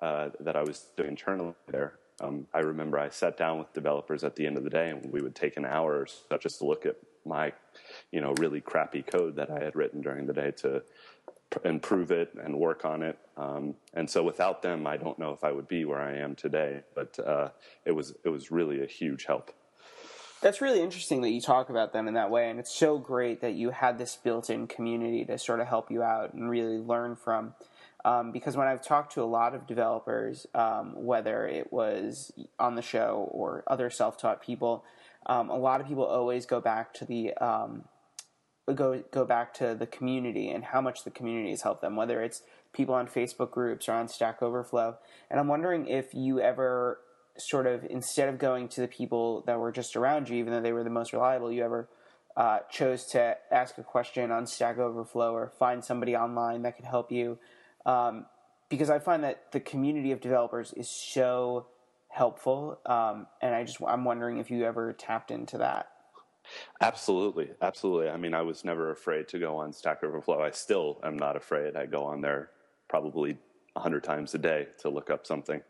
uh, 0.00 0.30
that 0.40 0.56
I 0.56 0.62
was 0.62 0.86
doing 0.96 1.10
internally 1.10 1.54
there, 1.68 1.98
um, 2.20 2.46
I 2.54 2.60
remember 2.60 2.98
I 2.98 3.10
sat 3.10 3.36
down 3.36 3.58
with 3.58 3.72
developers 3.72 4.24
at 4.24 4.36
the 4.36 4.46
end 4.46 4.56
of 4.56 4.64
the 4.64 4.70
day, 4.70 4.90
and 4.90 5.12
we 5.12 5.20
would 5.20 5.34
take 5.34 5.56
an 5.56 5.64
hour 5.64 6.00
or 6.00 6.06
so 6.06 6.38
just 6.38 6.58
to 6.58 6.66
look 6.66 6.86
at 6.86 6.96
my, 7.26 7.52
you 8.12 8.20
know, 8.20 8.32
really 8.38 8.60
crappy 8.60 9.02
code 9.02 9.36
that 9.36 9.50
I 9.50 9.62
had 9.62 9.74
written 9.74 10.00
during 10.00 10.26
the 10.26 10.32
day 10.32 10.50
to 10.58 10.82
improve 11.64 12.10
it 12.10 12.32
and 12.42 12.58
work 12.58 12.84
on 12.84 13.02
it. 13.02 13.18
Um, 13.36 13.74
and 13.92 14.08
so 14.08 14.22
without 14.22 14.62
them, 14.62 14.86
I 14.86 14.96
don't 14.96 15.18
know 15.18 15.32
if 15.32 15.44
I 15.44 15.52
would 15.52 15.68
be 15.68 15.84
where 15.84 16.00
I 16.00 16.16
am 16.18 16.34
today. 16.34 16.82
But 16.94 17.18
uh, 17.18 17.50
it 17.84 17.92
was 17.92 18.14
it 18.24 18.28
was 18.28 18.50
really 18.50 18.82
a 18.82 18.86
huge 18.86 19.24
help. 19.26 19.52
That's 20.40 20.60
really 20.60 20.82
interesting 20.82 21.22
that 21.22 21.30
you 21.30 21.40
talk 21.40 21.70
about 21.70 21.94
them 21.94 22.06
in 22.06 22.14
that 22.14 22.30
way, 22.30 22.50
and 22.50 22.60
it's 22.60 22.74
so 22.74 22.98
great 22.98 23.40
that 23.40 23.54
you 23.54 23.70
had 23.70 23.96
this 23.96 24.16
built-in 24.16 24.66
community 24.66 25.24
to 25.24 25.38
sort 25.38 25.60
of 25.60 25.68
help 25.68 25.90
you 25.90 26.02
out 26.02 26.34
and 26.34 26.50
really 26.50 26.76
learn 26.76 27.16
from. 27.16 27.54
Um, 28.04 28.30
because 28.30 28.54
when 28.54 28.66
I've 28.66 28.82
talked 28.82 29.14
to 29.14 29.22
a 29.22 29.24
lot 29.24 29.54
of 29.54 29.66
developers, 29.66 30.46
um, 30.54 30.92
whether 30.96 31.46
it 31.46 31.72
was 31.72 32.30
on 32.58 32.74
the 32.74 32.82
show 32.82 33.26
or 33.32 33.64
other 33.66 33.88
self-taught 33.88 34.42
people, 34.42 34.84
um, 35.24 35.48
a 35.48 35.56
lot 35.56 35.80
of 35.80 35.86
people 35.86 36.04
always 36.04 36.44
go 36.44 36.60
back 36.60 36.92
to 36.94 37.06
the 37.06 37.32
um, 37.34 37.84
go 38.72 39.02
go 39.10 39.24
back 39.24 39.52
to 39.54 39.74
the 39.74 39.86
community 39.86 40.48
and 40.48 40.64
how 40.64 40.80
much 40.80 41.04
the 41.04 41.10
community 41.10 41.50
has 41.50 41.62
helped 41.62 41.82
them, 41.82 41.96
whether 41.96 42.22
it's 42.22 42.42
people 42.72 42.94
on 42.94 43.06
Facebook 43.06 43.50
groups 43.50 43.88
or 43.88 43.92
on 43.92 44.08
Stack 44.08 44.42
Overflow. 44.42 44.96
And 45.30 45.38
I'm 45.38 45.48
wondering 45.48 45.86
if 45.86 46.14
you 46.14 46.40
ever 46.40 47.00
sort 47.36 47.66
of 47.66 47.84
instead 47.90 48.28
of 48.28 48.38
going 48.38 48.68
to 48.68 48.80
the 48.80 48.88
people 48.88 49.42
that 49.46 49.58
were 49.58 49.72
just 49.72 49.96
around 49.96 50.28
you, 50.28 50.36
even 50.36 50.52
though 50.52 50.60
they 50.60 50.72
were 50.72 50.84
the 50.84 50.90
most 50.90 51.12
reliable, 51.12 51.52
you 51.52 51.64
ever 51.64 51.88
uh, 52.36 52.60
chose 52.70 53.04
to 53.06 53.36
ask 53.50 53.78
a 53.78 53.82
question 53.82 54.30
on 54.30 54.46
Stack 54.46 54.78
Overflow 54.78 55.32
or 55.32 55.52
find 55.58 55.84
somebody 55.84 56.16
online 56.16 56.62
that 56.62 56.76
could 56.76 56.84
help 56.84 57.12
you. 57.12 57.38
Um, 57.86 58.26
because 58.68 58.90
I 58.90 58.98
find 58.98 59.22
that 59.24 59.52
the 59.52 59.60
community 59.60 60.10
of 60.12 60.20
developers 60.20 60.72
is 60.72 60.88
so 60.88 61.66
helpful, 62.08 62.78
um, 62.86 63.26
and 63.40 63.54
I 63.54 63.64
just 63.64 63.78
I'm 63.86 64.04
wondering 64.04 64.38
if 64.38 64.50
you 64.50 64.64
ever 64.64 64.92
tapped 64.92 65.30
into 65.30 65.58
that. 65.58 65.90
Absolutely, 66.80 67.50
absolutely. 67.62 68.08
I 68.10 68.16
mean, 68.16 68.34
I 68.34 68.42
was 68.42 68.64
never 68.64 68.90
afraid 68.90 69.28
to 69.28 69.38
go 69.38 69.56
on 69.56 69.72
Stack 69.72 70.02
Overflow. 70.02 70.42
I 70.42 70.50
still 70.50 71.00
am 71.02 71.16
not 71.16 71.36
afraid. 71.36 71.76
I 71.76 71.86
go 71.86 72.04
on 72.04 72.20
there 72.20 72.50
probably 72.88 73.38
hundred 73.76 74.04
times 74.04 74.34
a 74.34 74.38
day 74.38 74.68
to 74.78 74.88
look 74.88 75.10
up 75.10 75.26
something, 75.26 75.60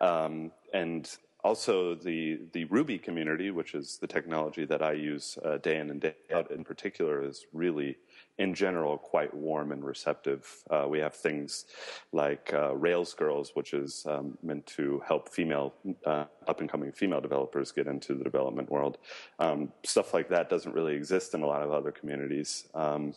um, 0.00 0.50
and 0.72 1.10
also, 1.44 1.94
the 1.94 2.40
the 2.52 2.64
Ruby 2.64 2.98
community, 2.98 3.50
which 3.50 3.74
is 3.74 3.98
the 3.98 4.06
technology 4.06 4.64
that 4.64 4.82
I 4.82 4.92
use 4.92 5.38
uh, 5.44 5.58
day 5.58 5.78
in 5.78 5.90
and 5.90 6.00
day 6.00 6.14
out, 6.34 6.50
in 6.50 6.64
particular, 6.64 7.22
is 7.22 7.44
really, 7.52 7.98
in 8.38 8.54
general, 8.54 8.96
quite 8.96 9.32
warm 9.34 9.70
and 9.70 9.84
receptive. 9.84 10.50
Uh, 10.70 10.86
we 10.88 10.98
have 11.00 11.14
things 11.14 11.66
like 12.12 12.50
uh, 12.54 12.74
Rails 12.74 13.12
Girls, 13.12 13.50
which 13.52 13.74
is 13.74 14.06
um, 14.08 14.38
meant 14.42 14.66
to 14.68 15.02
help 15.06 15.28
female 15.28 15.74
uh, 16.06 16.24
up 16.48 16.60
and 16.60 16.70
coming 16.70 16.90
female 16.92 17.20
developers 17.20 17.72
get 17.72 17.88
into 17.88 18.14
the 18.14 18.24
development 18.24 18.70
world. 18.70 18.96
Um, 19.38 19.70
stuff 19.84 20.14
like 20.14 20.30
that 20.30 20.48
doesn't 20.48 20.72
really 20.72 20.94
exist 20.94 21.34
in 21.34 21.42
a 21.42 21.46
lot 21.46 21.60
of 21.60 21.70
other 21.70 21.92
communities. 21.92 22.68
Um, 22.74 23.12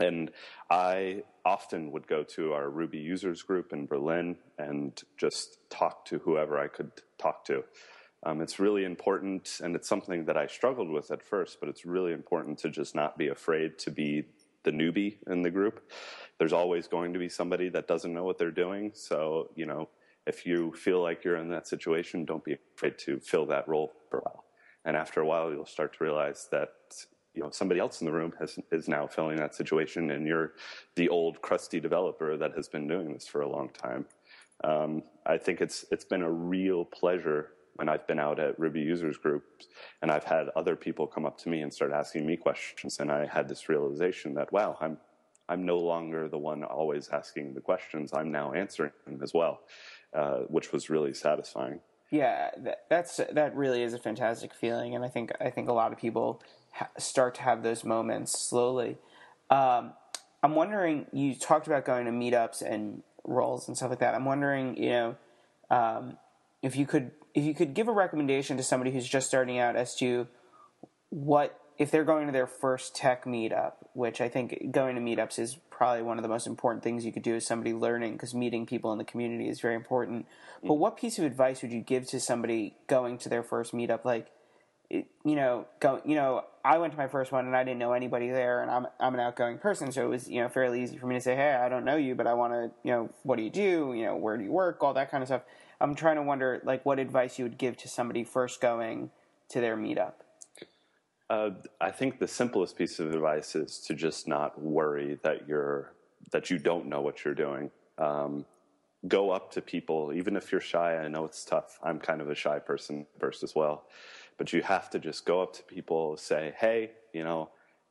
and 0.00 0.30
I 0.70 1.22
often 1.44 1.92
would 1.92 2.06
go 2.06 2.22
to 2.22 2.52
our 2.52 2.68
Ruby 2.68 2.98
users 2.98 3.42
group 3.42 3.72
in 3.72 3.86
Berlin 3.86 4.36
and 4.58 5.00
just 5.16 5.58
talk 5.70 6.04
to 6.06 6.18
whoever 6.18 6.58
I 6.58 6.68
could 6.68 6.90
talk 7.18 7.44
to. 7.46 7.64
Um, 8.22 8.42
it's 8.42 8.58
really 8.58 8.84
important, 8.84 9.60
and 9.62 9.74
it's 9.74 9.88
something 9.88 10.26
that 10.26 10.36
I 10.36 10.46
struggled 10.46 10.90
with 10.90 11.10
at 11.10 11.22
first, 11.22 11.58
but 11.58 11.68
it's 11.68 11.86
really 11.86 12.12
important 12.12 12.58
to 12.58 12.68
just 12.68 12.94
not 12.94 13.16
be 13.16 13.28
afraid 13.28 13.78
to 13.78 13.90
be 13.90 14.24
the 14.62 14.70
newbie 14.70 15.16
in 15.26 15.40
the 15.42 15.50
group. 15.50 15.90
There's 16.38 16.52
always 16.52 16.86
going 16.86 17.14
to 17.14 17.18
be 17.18 17.30
somebody 17.30 17.70
that 17.70 17.88
doesn't 17.88 18.12
know 18.12 18.24
what 18.24 18.36
they're 18.36 18.50
doing. 18.50 18.92
So, 18.94 19.50
you 19.54 19.64
know, 19.64 19.88
if 20.26 20.44
you 20.44 20.72
feel 20.72 21.02
like 21.02 21.24
you're 21.24 21.36
in 21.36 21.48
that 21.50 21.66
situation, 21.66 22.26
don't 22.26 22.44
be 22.44 22.56
afraid 22.76 22.98
to 22.98 23.20
fill 23.20 23.46
that 23.46 23.66
role 23.66 23.92
for 24.10 24.18
a 24.18 24.22
while. 24.22 24.44
And 24.84 24.96
after 24.96 25.20
a 25.20 25.26
while, 25.26 25.50
you'll 25.50 25.64
start 25.64 25.96
to 25.96 26.04
realize 26.04 26.48
that 26.52 26.72
you 27.34 27.42
know 27.42 27.50
somebody 27.50 27.80
else 27.80 28.00
in 28.00 28.06
the 28.06 28.12
room 28.12 28.32
has, 28.38 28.58
is 28.72 28.88
now 28.88 29.06
filling 29.06 29.36
that 29.36 29.54
situation, 29.54 30.10
and 30.10 30.26
you're 30.26 30.52
the 30.96 31.08
old 31.08 31.40
crusty 31.42 31.80
developer 31.80 32.36
that 32.36 32.52
has 32.56 32.68
been 32.68 32.88
doing 32.88 33.12
this 33.12 33.26
for 33.26 33.42
a 33.42 33.48
long 33.48 33.70
time. 33.70 34.06
Um, 34.64 35.02
I 35.26 35.38
think 35.38 35.60
it's 35.60 35.84
it's 35.90 36.04
been 36.04 36.22
a 36.22 36.30
real 36.30 36.84
pleasure 36.84 37.52
when 37.76 37.88
I've 37.88 38.06
been 38.06 38.18
out 38.18 38.38
at 38.38 38.58
Ruby 38.58 38.80
users 38.80 39.16
groups 39.16 39.68
and 40.02 40.10
I've 40.10 40.24
had 40.24 40.48
other 40.54 40.76
people 40.76 41.06
come 41.06 41.24
up 41.24 41.38
to 41.38 41.48
me 41.48 41.62
and 41.62 41.72
start 41.72 41.92
asking 41.92 42.26
me 42.26 42.36
questions, 42.36 42.98
and 43.00 43.10
I 43.10 43.26
had 43.26 43.48
this 43.48 43.68
realization 43.68 44.34
that 44.34 44.52
wow, 44.52 44.76
I'm 44.80 44.98
I'm 45.48 45.64
no 45.64 45.78
longer 45.78 46.28
the 46.28 46.38
one 46.38 46.62
always 46.64 47.08
asking 47.08 47.54
the 47.54 47.60
questions. 47.60 48.12
I'm 48.12 48.30
now 48.30 48.52
answering 48.52 48.92
them 49.06 49.20
as 49.22 49.34
well, 49.34 49.60
uh, 50.14 50.40
which 50.48 50.72
was 50.72 50.90
really 50.90 51.12
satisfying. 51.12 51.80
Yeah, 52.10 52.50
that, 52.58 52.84
that's 52.88 53.20
that 53.32 53.54
really 53.56 53.82
is 53.82 53.94
a 53.94 53.98
fantastic 53.98 54.52
feeling, 54.52 54.94
and 54.94 55.04
I 55.04 55.08
think 55.08 55.32
I 55.40 55.50
think 55.50 55.68
a 55.68 55.72
lot 55.72 55.92
of 55.92 55.98
people 55.98 56.42
ha- 56.72 56.90
start 56.98 57.34
to 57.36 57.42
have 57.42 57.62
those 57.62 57.84
moments 57.84 58.38
slowly. 58.38 58.98
Um, 59.50 59.92
I'm 60.42 60.54
wondering. 60.54 61.06
You 61.12 61.34
talked 61.34 61.66
about 61.66 61.84
going 61.84 62.06
to 62.06 62.12
meetups 62.12 62.62
and 62.62 63.02
roles 63.24 63.68
and 63.68 63.76
stuff 63.76 63.90
like 63.90 64.00
that. 64.00 64.14
I'm 64.14 64.24
wondering, 64.24 64.76
you 64.76 64.90
know, 64.90 65.16
um, 65.70 66.18
if 66.62 66.76
you 66.76 66.86
could 66.86 67.12
if 67.34 67.44
you 67.44 67.54
could 67.54 67.74
give 67.74 67.88
a 67.88 67.92
recommendation 67.92 68.56
to 68.56 68.62
somebody 68.62 68.90
who's 68.90 69.08
just 69.08 69.28
starting 69.28 69.58
out 69.58 69.76
as 69.76 69.94
to 69.96 70.26
what 71.10 71.58
if 71.78 71.90
they're 71.90 72.04
going 72.04 72.26
to 72.26 72.32
their 72.32 72.46
first 72.46 72.94
tech 72.94 73.24
meetup, 73.24 73.72
which 73.94 74.20
I 74.20 74.28
think 74.28 74.70
going 74.70 74.96
to 74.96 75.00
meetups 75.00 75.38
is 75.38 75.56
probably 75.70 76.02
one 76.02 76.18
of 76.18 76.22
the 76.22 76.28
most 76.28 76.46
important 76.46 76.84
things 76.84 77.06
you 77.06 77.12
could 77.12 77.22
do 77.22 77.36
as 77.36 77.46
somebody 77.46 77.72
learning 77.72 78.12
because 78.12 78.34
meeting 78.34 78.66
people 78.66 78.92
in 78.92 78.98
the 78.98 79.04
community 79.04 79.48
is 79.48 79.60
very 79.60 79.74
important. 79.74 80.26
But 80.62 80.74
what 80.74 80.98
piece 80.98 81.18
of 81.18 81.24
advice 81.24 81.62
would 81.62 81.72
you 81.72 81.80
give 81.80 82.06
to 82.08 82.20
somebody 82.20 82.74
going 82.86 83.16
to 83.18 83.30
their 83.30 83.42
first 83.42 83.72
meetup? 83.72 84.04
Like, 84.04 84.26
you 84.90 85.04
know, 85.24 85.66
go, 85.78 86.00
you 86.04 86.16
know, 86.16 86.44
I 86.64 86.78
went 86.78 86.92
to 86.92 86.98
my 86.98 87.06
first 87.06 87.32
one 87.32 87.46
and 87.46 87.56
I 87.56 87.62
didn't 87.64 87.78
know 87.78 87.92
anybody 87.92 88.28
there, 88.28 88.62
and 88.62 88.70
I'm 88.70 88.86
I'm 88.98 89.14
an 89.14 89.20
outgoing 89.20 89.58
person, 89.58 89.92
so 89.92 90.04
it 90.04 90.08
was 90.08 90.28
you 90.28 90.42
know 90.42 90.48
fairly 90.48 90.82
easy 90.82 90.98
for 90.98 91.06
me 91.06 91.14
to 91.14 91.20
say, 91.20 91.36
hey, 91.36 91.54
I 91.54 91.68
don't 91.68 91.84
know 91.84 91.96
you, 91.96 92.14
but 92.14 92.26
I 92.26 92.34
want 92.34 92.52
to, 92.52 92.70
you 92.82 92.92
know, 92.92 93.10
what 93.22 93.36
do 93.36 93.42
you 93.42 93.50
do? 93.50 93.94
You 93.94 94.06
know, 94.06 94.16
where 94.16 94.36
do 94.36 94.44
you 94.44 94.52
work? 94.52 94.82
All 94.82 94.92
that 94.94 95.10
kind 95.10 95.22
of 95.22 95.28
stuff. 95.28 95.42
I'm 95.80 95.94
trying 95.94 96.16
to 96.16 96.22
wonder 96.22 96.60
like 96.64 96.84
what 96.84 96.98
advice 96.98 97.38
you 97.38 97.44
would 97.44 97.56
give 97.56 97.76
to 97.78 97.88
somebody 97.88 98.24
first 98.24 98.60
going 98.60 99.10
to 99.50 99.60
their 99.60 99.76
meetup. 99.76 100.14
Uh, 101.30 101.50
I 101.80 101.92
think 101.92 102.18
the 102.18 102.28
simplest 102.28 102.76
piece 102.76 102.98
of 102.98 103.14
advice 103.14 103.54
is 103.54 103.78
to 103.86 103.94
just 103.94 104.26
not 104.26 104.60
worry 104.60 105.18
that 105.22 105.48
you're 105.48 105.92
that 106.32 106.50
you 106.50 106.58
don't 106.58 106.86
know 106.86 107.00
what 107.00 107.24
you're 107.24 107.34
doing. 107.34 107.70
Um, 107.96 108.44
go 109.08 109.30
up 109.30 109.52
to 109.52 109.62
people, 109.62 110.12
even 110.12 110.36
if 110.36 110.52
you're 110.52 110.60
shy. 110.60 110.98
I 110.98 111.08
know 111.08 111.24
it's 111.24 111.44
tough. 111.44 111.78
I'm 111.82 112.00
kind 112.00 112.20
of 112.20 112.28
a 112.28 112.34
shy 112.34 112.58
person 112.58 113.06
first 113.18 113.42
as 113.42 113.54
well 113.54 113.84
but 114.40 114.54
you 114.54 114.62
have 114.62 114.88
to 114.88 114.98
just 114.98 115.26
go 115.26 115.42
up 115.42 115.52
to 115.52 115.62
people, 115.64 116.16
say, 116.16 116.54
hey, 116.58 116.92
you 117.12 117.22
know, 117.22 117.50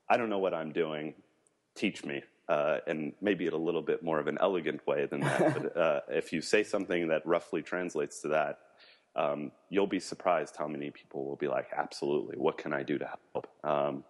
I 0.09 0.17
don't 0.17 0.31
know 0.31 0.39
what 0.39 0.51
I'm 0.51 0.71
doing. 0.71 1.13
Teach 1.75 2.03
me. 2.03 2.23
Uh, 2.47 2.79
and 2.87 3.13
maybe 3.21 3.45
in 3.45 3.53
a 3.53 3.57
little 3.57 3.83
bit 3.83 4.01
more 4.01 4.19
of 4.19 4.25
an 4.25 4.39
elegant 4.41 4.85
way 4.87 5.05
than 5.05 5.19
that. 5.19 5.53
but 5.53 5.77
uh, 5.77 5.99
if 6.09 6.33
you 6.33 6.41
say 6.41 6.63
something 6.63 7.09
that 7.09 7.23
roughly 7.23 7.61
translates 7.61 8.19
to 8.21 8.29
that, 8.29 8.61
um, 9.15 9.51
you'll 9.69 9.85
be 9.85 9.99
surprised 9.99 10.55
how 10.57 10.67
many 10.67 10.89
people 10.89 11.23
will 11.23 11.35
be 11.35 11.47
like, 11.47 11.67
absolutely, 11.77 12.35
what 12.39 12.57
can 12.57 12.73
I 12.73 12.81
do 12.81 12.97
to 12.97 13.05
help? 13.05 13.47
Um, 13.63 14.03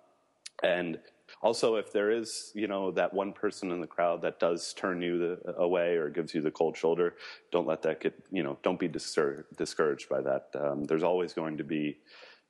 and 0.64 0.98
also, 1.42 1.76
if 1.76 1.92
there 1.92 2.10
is, 2.10 2.54
you 2.56 2.68
know, 2.70 2.92
that 2.92 3.14
one 3.14 3.34
person 3.34 3.70
in 3.70 3.82
the 3.82 3.88
crowd 3.88 4.22
that 4.22 4.40
does 4.40 4.74
turn 4.74 5.02
you 5.02 5.20
the, 5.20 5.56
away 5.58 5.98
or 5.98 6.10
gives 6.10 6.34
you 6.34 6.42
the 6.42 6.52
cold 6.52 6.78
shoulder, 6.78 7.16
don't 7.52 7.68
let 7.68 7.82
that 7.82 8.00
get, 8.00 8.14
you 8.32 8.44
know, 8.44 8.58
don't 8.64 8.80
be 8.80 8.88
discour- 8.88 9.44
discouraged 9.58 10.08
by 10.08 10.22
that. 10.22 10.48
Um, 10.56 10.86
there's 10.86 11.04
always 11.04 11.34
going 11.34 11.58
to 11.58 11.66
be 11.66 11.98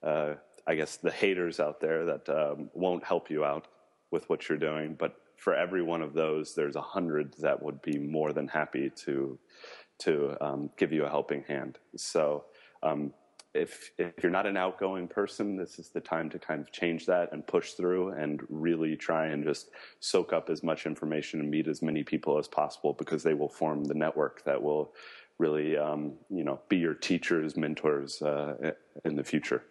uh, 0.03 0.35
I 0.67 0.75
guess, 0.75 0.97
the 0.97 1.11
haters 1.11 1.59
out 1.59 1.81
there 1.81 2.05
that 2.05 2.29
um, 2.29 2.69
won't 2.73 3.03
help 3.03 3.29
you 3.29 3.43
out 3.43 3.67
with 4.11 4.29
what 4.29 4.47
you're 4.47 4.57
doing. 4.57 4.95
But 4.97 5.15
for 5.37 5.55
every 5.55 5.81
one 5.81 6.01
of 6.01 6.13
those, 6.13 6.53
there's 6.53 6.75
a 6.75 6.81
hundred 6.81 7.33
that 7.39 7.61
would 7.61 7.81
be 7.81 7.97
more 7.97 8.33
than 8.33 8.47
happy 8.47 8.91
to 9.05 9.37
to 9.99 10.37
um, 10.39 10.69
give 10.77 10.91
you 10.93 11.05
a 11.05 11.09
helping 11.09 11.43
hand. 11.43 11.77
So. 11.95 12.45
Um, 12.81 13.13
if, 13.53 13.89
if 13.97 14.13
you're 14.21 14.31
not 14.31 14.45
an 14.45 14.57
outgoing 14.57 15.07
person, 15.07 15.57
this 15.57 15.79
is 15.79 15.89
the 15.89 15.99
time 15.99 16.29
to 16.29 16.39
kind 16.39 16.61
of 16.61 16.71
change 16.71 17.07
that 17.07 17.31
and 17.31 17.45
push 17.45 17.71
through 17.71 18.09
and 18.09 18.41
really 18.47 18.95
try 18.95 19.27
and 19.27 19.43
just 19.43 19.71
soak 19.99 20.33
up 20.33 20.51
as 20.51 20.61
much 20.61 20.85
information 20.85 21.39
and 21.39 21.49
meet 21.49 21.67
as 21.67 21.81
many 21.81 22.03
people 22.03 22.37
as 22.37 22.47
possible 22.47 22.93
because 22.93 23.23
they 23.23 23.33
will 23.33 23.49
form 23.49 23.83
the 23.83 23.95
network 23.95 24.43
that 24.45 24.61
will 24.61 24.93
really, 25.39 25.75
um, 25.77 26.13
you 26.29 26.43
know, 26.43 26.59
be 26.69 26.77
your 26.77 26.93
teachers, 26.93 27.57
mentors 27.57 28.21
uh, 28.21 28.71
in 29.03 29.15
the 29.15 29.23
future. 29.23 29.63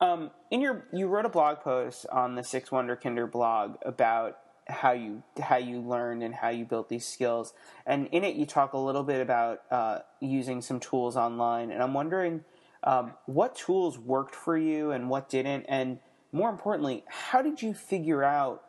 Um, 0.00 0.30
in 0.50 0.60
your, 0.60 0.86
you 0.92 1.08
wrote 1.08 1.24
a 1.24 1.28
blog 1.28 1.60
post 1.60 2.06
on 2.12 2.36
the 2.36 2.44
Six 2.44 2.70
Wunderkinder 2.70 3.30
blog 3.30 3.76
about 3.84 4.38
how 4.68 4.92
you 4.92 5.22
how 5.40 5.56
you 5.56 5.80
learned 5.80 6.22
and 6.22 6.34
how 6.34 6.50
you 6.50 6.66
built 6.66 6.90
these 6.90 7.06
skills, 7.06 7.54
and 7.86 8.06
in 8.08 8.22
it 8.22 8.36
you 8.36 8.44
talk 8.44 8.74
a 8.74 8.78
little 8.78 9.02
bit 9.02 9.20
about 9.20 9.62
uh, 9.70 10.00
using 10.20 10.60
some 10.60 10.78
tools 10.78 11.16
online. 11.16 11.70
And 11.70 11.82
I'm 11.82 11.94
wondering 11.94 12.44
um, 12.84 13.14
what 13.24 13.56
tools 13.56 13.98
worked 13.98 14.34
for 14.34 14.58
you 14.58 14.90
and 14.90 15.08
what 15.08 15.30
didn't, 15.30 15.64
and 15.68 15.98
more 16.32 16.50
importantly, 16.50 17.02
how 17.08 17.40
did 17.40 17.62
you 17.62 17.72
figure 17.72 18.22
out 18.22 18.62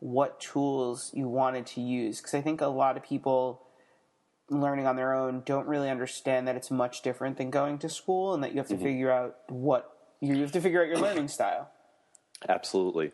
what 0.00 0.38
tools 0.38 1.10
you 1.14 1.26
wanted 1.26 1.64
to 1.66 1.80
use? 1.80 2.18
Because 2.18 2.34
I 2.34 2.42
think 2.42 2.60
a 2.60 2.66
lot 2.66 2.98
of 2.98 3.02
people 3.02 3.62
learning 4.50 4.86
on 4.86 4.94
their 4.94 5.14
own 5.14 5.42
don't 5.46 5.66
really 5.66 5.88
understand 5.88 6.46
that 6.46 6.54
it's 6.54 6.70
much 6.70 7.00
different 7.00 7.38
than 7.38 7.50
going 7.50 7.78
to 7.78 7.88
school, 7.88 8.34
and 8.34 8.44
that 8.44 8.52
you 8.52 8.58
have 8.58 8.68
to 8.68 8.74
mm-hmm. 8.74 8.84
figure 8.84 9.10
out 9.10 9.36
what 9.48 9.95
you 10.20 10.40
have 10.40 10.52
to 10.52 10.60
figure 10.60 10.82
out 10.82 10.88
your 10.88 10.98
learning 10.98 11.28
style. 11.28 11.70
Absolutely. 12.48 13.12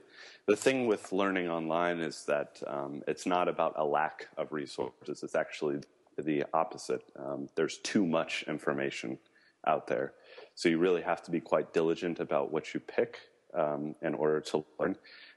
The 0.49 0.57
thing 0.57 0.87
with 0.87 1.13
learning 1.13 1.49
online 1.49 2.01
is 2.01 2.25
that 2.25 2.61
um, 2.67 3.03
it's 3.07 3.27
not 3.27 3.49
about 3.49 3.75
a 3.77 3.85
lack 3.85 4.29
of 4.37 4.53
resources. 4.53 5.23
It's 5.23 5.35
actually 5.35 5.81
the 6.19 6.45
opposite. 6.53 7.05
Um, 7.17 7.49
there's 7.55 7.79
too 7.79 8.05
much 8.05 8.45
information 8.49 9.19
out 9.67 9.87
there. 9.87 10.15
So 10.55 10.69
you 10.69 10.79
really 10.79 11.03
have 11.03 11.23
to 11.25 11.31
be 11.31 11.41
quite 11.41 11.73
diligent 11.73 12.19
about 12.21 12.53
what 12.53 12.75
you 12.75 12.81
pick 12.81 13.19
um, 13.55 13.95
in 14.03 14.15
order 14.15 14.41
to 14.41 14.65
learn. 14.79 14.97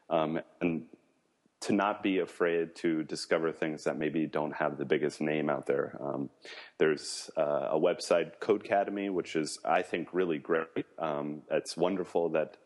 Um, 0.09 0.39
and 0.61 0.85
to 1.65 1.73
not 1.73 2.03
be 2.03 2.19
afraid 2.19 2.75
to 2.75 3.01
discover 3.03 3.51
things 3.51 3.85
that 3.85 3.97
maybe 3.97 4.27
don't 4.27 4.53
have 4.53 4.77
the 4.77 4.85
biggest 4.85 5.19
name 5.19 5.49
out 5.49 5.65
there. 5.65 5.97
Um, 5.99 6.29
there's 6.77 7.31
uh, 7.35 7.69
a 7.71 7.79
website, 7.79 8.33
Codecademy, 8.39 9.11
which 9.11 9.35
is, 9.35 9.57
I 9.65 9.81
think, 9.81 10.09
really 10.13 10.37
great. 10.37 10.85
Um, 10.99 11.41
it's 11.49 11.75
wonderful 11.75 12.29
that 12.29 12.57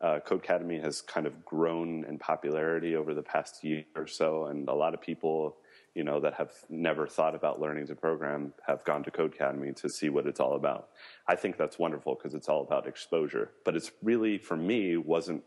uh, 0.00 0.20
Codecademy 0.26 0.82
has 0.82 1.02
kind 1.02 1.26
of 1.26 1.44
grown 1.44 2.06
in 2.08 2.18
popularity 2.18 2.96
over 2.96 3.12
the 3.12 3.22
past 3.22 3.62
year 3.62 3.84
or 3.94 4.06
so, 4.06 4.46
and 4.46 4.66
a 4.66 4.74
lot 4.74 4.94
of 4.94 5.02
people, 5.02 5.58
you 5.94 6.04
know, 6.04 6.18
that 6.18 6.32
have 6.32 6.52
never 6.70 7.06
thought 7.06 7.34
about 7.34 7.60
learning 7.60 7.86
to 7.88 7.94
program 7.94 8.54
have 8.66 8.82
gone 8.84 9.02
to 9.02 9.10
Codecademy 9.10 9.76
to 9.76 9.90
see 9.90 10.08
what 10.08 10.26
it's 10.26 10.40
all 10.40 10.54
about. 10.54 10.88
I 11.26 11.34
think 11.34 11.58
that's 11.58 11.78
wonderful 11.78 12.14
because 12.14 12.32
it's 12.32 12.48
all 12.48 12.62
about 12.62 12.86
exposure. 12.86 13.50
But 13.66 13.76
it's 13.76 13.90
really, 14.02 14.38
for 14.38 14.56
me, 14.56 14.96
wasn't 14.96 15.42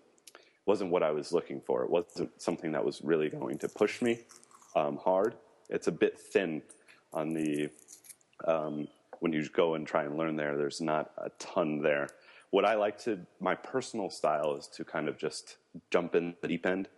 wasn't 0.65 0.91
what 0.91 1.03
I 1.03 1.11
was 1.11 1.31
looking 1.31 1.61
for. 1.61 1.83
It 1.83 1.89
wasn't 1.89 2.41
something 2.41 2.71
that 2.73 2.85
was 2.85 3.01
really 3.03 3.29
going 3.29 3.57
to 3.59 3.69
push 3.69 4.01
me 4.01 4.19
um, 4.75 4.97
hard. 4.97 5.35
It's 5.69 5.87
a 5.87 5.91
bit 5.91 6.19
thin 6.19 6.61
on 7.13 7.33
the 7.33 7.69
um, 8.45 8.87
when 9.19 9.33
you 9.33 9.47
go 9.49 9.75
and 9.75 9.85
try 9.85 10.03
and 10.03 10.17
learn 10.17 10.35
there. 10.35 10.57
There's 10.57 10.81
not 10.81 11.11
a 11.17 11.29
ton 11.39 11.81
there. 11.81 12.07
What 12.49 12.65
I 12.65 12.75
like 12.75 12.97
to 13.03 13.19
my 13.39 13.55
personal 13.55 14.09
style 14.09 14.55
is 14.55 14.67
to 14.67 14.83
kind 14.83 15.07
of 15.07 15.17
just 15.17 15.57
jump 15.89 16.15
in 16.15 16.35
the 16.41 16.47
deep 16.47 16.65
end 16.65 16.89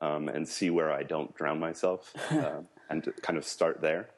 um, 0.00 0.28
and 0.28 0.48
see 0.48 0.70
where 0.70 0.90
I 0.90 1.02
don't 1.02 1.34
drown 1.34 1.60
myself 1.60 2.12
uh, 2.30 2.60
and 2.88 3.12
kind 3.22 3.36
of 3.36 3.44
start 3.44 3.80
there. 3.80 4.08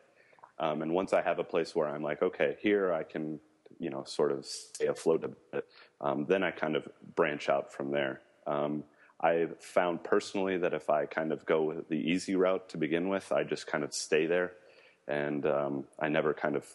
Um, 0.59 0.83
and 0.83 0.93
once 0.93 1.13
I 1.13 1.23
have 1.23 1.39
a 1.39 1.45
place 1.45 1.75
where 1.75 1.89
I'm 1.89 2.03
like, 2.03 2.23
okay, 2.23 2.57
here 2.61 2.93
I 2.93 3.03
can 3.03 3.41
you 3.79 3.91
know 3.91 4.05
sort 4.05 4.33
of 4.33 4.45
stay 4.47 4.87
afloat 4.87 5.25
a 5.25 5.29
bit. 5.29 5.67
Um, 6.01 6.27
then 6.29 6.43
I 6.43 6.51
kind 6.51 6.77
of 6.77 6.89
branch 7.15 7.49
out 7.49 7.73
from 7.73 7.91
there. 7.91 8.21
Um, 8.47 8.85
I 9.21 9.49
found 9.61 10.05
personally 10.05 10.59
that 10.59 10.75
if 10.75 10.91
I 10.91 11.07
kind 11.07 11.33
of 11.33 11.47
go 11.47 11.85
the 11.89 11.97
easy 11.97 12.37
route 12.37 12.69
to 12.71 12.79
begin 12.79 13.09
with, 13.09 13.33
I 13.33 13.45
just 13.45 13.67
kind 13.67 13.83
of 13.83 13.95
stay 13.95 14.27
there, 14.27 14.53
and 15.09 15.47
um, 15.47 15.85
I 15.99 16.09
never 16.09 16.35
kind 16.35 16.57
of 16.57 16.67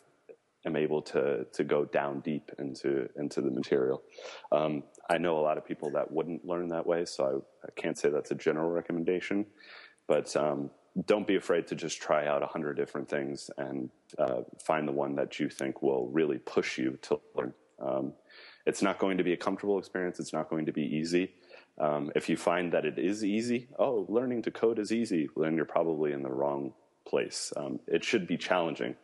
am 0.66 0.76
able 0.76 1.02
to 1.02 1.46
to 1.54 1.64
go 1.64 1.86
down 1.86 2.20
deep 2.22 2.52
into 2.58 3.10
into 3.16 3.42
the 3.42 3.52
material. 3.52 4.02
Um, 4.52 4.84
I 5.10 5.18
know 5.18 5.38
a 5.38 5.42
lot 5.42 5.58
of 5.58 5.66
people 5.66 5.92
that 5.92 6.12
wouldn't 6.12 6.46
learn 6.46 6.70
that 6.70 6.86
way, 6.86 7.06
so 7.06 7.44
I, 7.64 7.68
I 7.68 7.82
can't 7.82 7.98
say 7.98 8.10
that's 8.10 8.32
a 8.32 8.36
general 8.36 8.70
recommendation, 8.70 9.46
but 10.08 10.36
um, 10.36 10.72
don't 11.06 11.28
be 11.28 11.36
afraid 11.36 11.68
to 11.68 11.76
just 11.76 12.02
try 12.02 12.28
out 12.28 12.44
a 12.44 12.48
hundred 12.48 12.76
different 12.76 13.08
things 13.08 13.50
and 13.58 13.90
uh, 14.18 14.42
find 14.66 14.88
the 14.88 14.92
one 14.92 15.16
that 15.16 15.40
you 15.40 15.48
think 15.48 15.82
will 15.82 16.08
really 16.08 16.38
push 16.38 16.78
you 16.78 16.98
to 17.04 17.20
learn. 17.36 17.54
Um, 17.80 18.14
it's 18.66 18.82
not 18.82 19.00
going 19.00 19.18
to 19.18 19.24
be 19.24 19.34
a 19.34 19.38
comfortable 19.38 19.80
experience. 19.80 20.20
It's 20.20 20.34
not 20.34 20.50
going 20.50 20.66
to 20.66 20.74
be 20.74 20.84
easy. 20.84 21.32
Um, 21.82 22.12
if 22.16 22.30
you 22.30 22.38
find 22.38 22.72
that 22.74 22.86
it 22.86 23.00
is 23.00 23.26
easy, 23.26 23.68
oh, 23.80 24.06
learning 24.08 24.44
to 24.44 24.52
code 24.52 24.78
is 24.78 24.92
easy, 24.92 25.28
then 25.36 25.56
you're 25.56 25.66
probably 25.66 26.12
in 26.12 26.22
the 26.22 26.30
wrong 26.30 26.74
place. 27.06 27.52
Um, 27.58 27.80
it 27.88 28.04
should 28.04 28.28
be 28.28 28.38
challenging. 28.38 28.96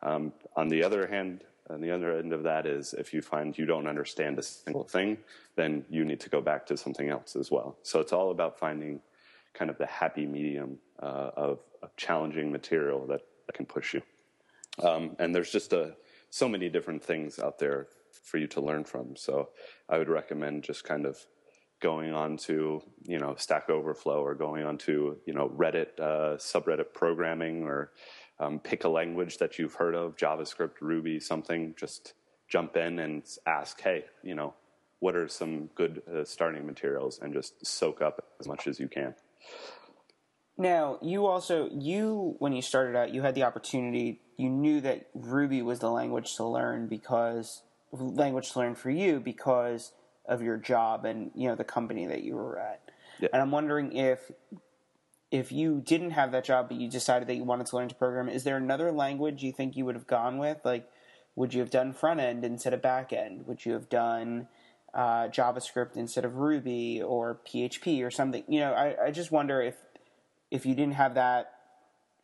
Um, 0.00 0.32
on 0.54 0.68
the 0.68 0.84
other 0.84 1.08
hand, 1.08 1.42
on 1.68 1.80
the 1.80 1.90
other 1.90 2.16
end 2.16 2.32
of 2.32 2.44
that 2.44 2.66
is 2.66 2.94
if 2.94 3.12
you 3.12 3.20
find 3.20 3.58
you 3.58 3.66
don't 3.66 3.88
understand 3.88 4.38
a 4.38 4.42
single 4.42 4.84
thing, 4.84 5.18
then 5.56 5.84
you 5.90 6.04
need 6.04 6.20
to 6.20 6.28
go 6.28 6.40
back 6.40 6.66
to 6.66 6.76
something 6.76 7.08
else 7.08 7.34
as 7.34 7.50
well. 7.50 7.76
So 7.82 7.98
it's 7.98 8.12
all 8.12 8.30
about 8.30 8.60
finding 8.60 9.00
kind 9.52 9.68
of 9.68 9.76
the 9.76 9.86
happy 9.86 10.24
medium 10.24 10.78
uh, 11.02 11.30
of, 11.36 11.58
of, 11.82 11.94
challenging 11.96 12.52
material 12.52 13.06
that, 13.08 13.22
that 13.46 13.54
can 13.54 13.66
push 13.66 13.94
you. 13.94 14.02
Um, 14.80 15.16
and 15.18 15.34
there's 15.34 15.50
just 15.50 15.72
a, 15.72 15.96
so 16.30 16.48
many 16.48 16.68
different 16.68 17.02
things 17.02 17.40
out 17.40 17.58
there 17.58 17.88
for 18.22 18.38
you 18.38 18.46
to 18.48 18.60
learn 18.60 18.84
from. 18.84 19.16
So 19.16 19.48
I 19.88 19.98
would 19.98 20.08
recommend 20.08 20.62
just 20.62 20.84
kind 20.84 21.04
of 21.04 21.26
going 21.80 22.12
on 22.12 22.36
to 22.36 22.82
you 23.02 23.18
know 23.18 23.34
Stack 23.36 23.70
Overflow 23.70 24.22
or 24.22 24.34
going 24.34 24.64
on 24.64 24.78
to 24.78 25.18
you 25.26 25.34
know 25.34 25.48
Reddit 25.48 25.98
uh, 25.98 26.36
subreddit 26.36 26.92
programming 26.92 27.64
or 27.64 27.92
um, 28.38 28.58
pick 28.58 28.84
a 28.84 28.88
language 28.88 29.38
that 29.38 29.58
you've 29.58 29.74
heard 29.74 29.94
of, 29.94 30.16
JavaScript, 30.16 30.80
Ruby, 30.80 31.20
something. 31.20 31.74
Just 31.78 32.14
jump 32.48 32.76
in 32.76 32.98
and 32.98 33.22
ask, 33.46 33.80
hey, 33.80 34.04
you 34.22 34.34
know, 34.34 34.54
what 34.98 35.14
are 35.14 35.28
some 35.28 35.66
good 35.74 36.02
uh, 36.12 36.24
starting 36.24 36.66
materials, 36.66 37.18
and 37.20 37.32
just 37.32 37.64
soak 37.64 38.00
up 38.00 38.24
as 38.40 38.46
much 38.46 38.66
as 38.66 38.80
you 38.80 38.88
can. 38.88 39.14
Now, 40.56 40.98
you 41.00 41.26
also 41.26 41.70
you 41.72 42.36
when 42.38 42.52
you 42.52 42.62
started 42.62 42.96
out, 42.96 43.14
you 43.14 43.22
had 43.22 43.34
the 43.34 43.44
opportunity. 43.44 44.20
You 44.36 44.48
knew 44.48 44.80
that 44.82 45.08
Ruby 45.14 45.62
was 45.62 45.80
the 45.80 45.90
language 45.90 46.36
to 46.36 46.44
learn 46.44 46.86
because 46.86 47.62
language 47.92 48.52
to 48.52 48.58
learn 48.58 48.74
for 48.74 48.90
you 48.90 49.20
because 49.20 49.92
of 50.26 50.42
your 50.42 50.56
job 50.56 51.04
and 51.04 51.30
you 51.34 51.48
know 51.48 51.54
the 51.54 51.64
company 51.64 52.06
that 52.06 52.22
you 52.22 52.34
were 52.34 52.58
at. 52.58 52.80
Yeah. 53.20 53.28
And 53.32 53.42
I'm 53.42 53.50
wondering 53.50 53.92
if 53.96 54.30
if 55.30 55.52
you 55.52 55.80
didn't 55.80 56.10
have 56.10 56.32
that 56.32 56.44
job 56.44 56.68
but 56.68 56.78
you 56.78 56.88
decided 56.88 57.28
that 57.28 57.36
you 57.36 57.44
wanted 57.44 57.66
to 57.66 57.76
learn 57.76 57.88
to 57.88 57.94
program, 57.94 58.28
is 58.28 58.44
there 58.44 58.56
another 58.56 58.90
language 58.90 59.42
you 59.42 59.52
think 59.52 59.76
you 59.76 59.84
would 59.84 59.94
have 59.94 60.06
gone 60.06 60.38
with? 60.38 60.58
Like, 60.64 60.88
would 61.36 61.54
you 61.54 61.60
have 61.60 61.70
done 61.70 61.92
front 61.92 62.20
end 62.20 62.44
instead 62.44 62.74
of 62.74 62.82
back 62.82 63.12
end? 63.12 63.46
Would 63.46 63.64
you 63.64 63.72
have 63.72 63.88
done 63.88 64.48
uh, 64.92 65.28
JavaScript 65.28 65.96
instead 65.96 66.24
of 66.24 66.36
Ruby 66.36 67.00
or 67.00 67.40
PHP 67.46 68.04
or 68.04 68.10
something? 68.10 68.44
You 68.48 68.60
know, 68.60 68.72
I, 68.72 69.06
I 69.06 69.10
just 69.10 69.30
wonder 69.30 69.60
if 69.62 69.76
if 70.50 70.66
you 70.66 70.74
didn't 70.74 70.94
have 70.94 71.14
that, 71.14 71.52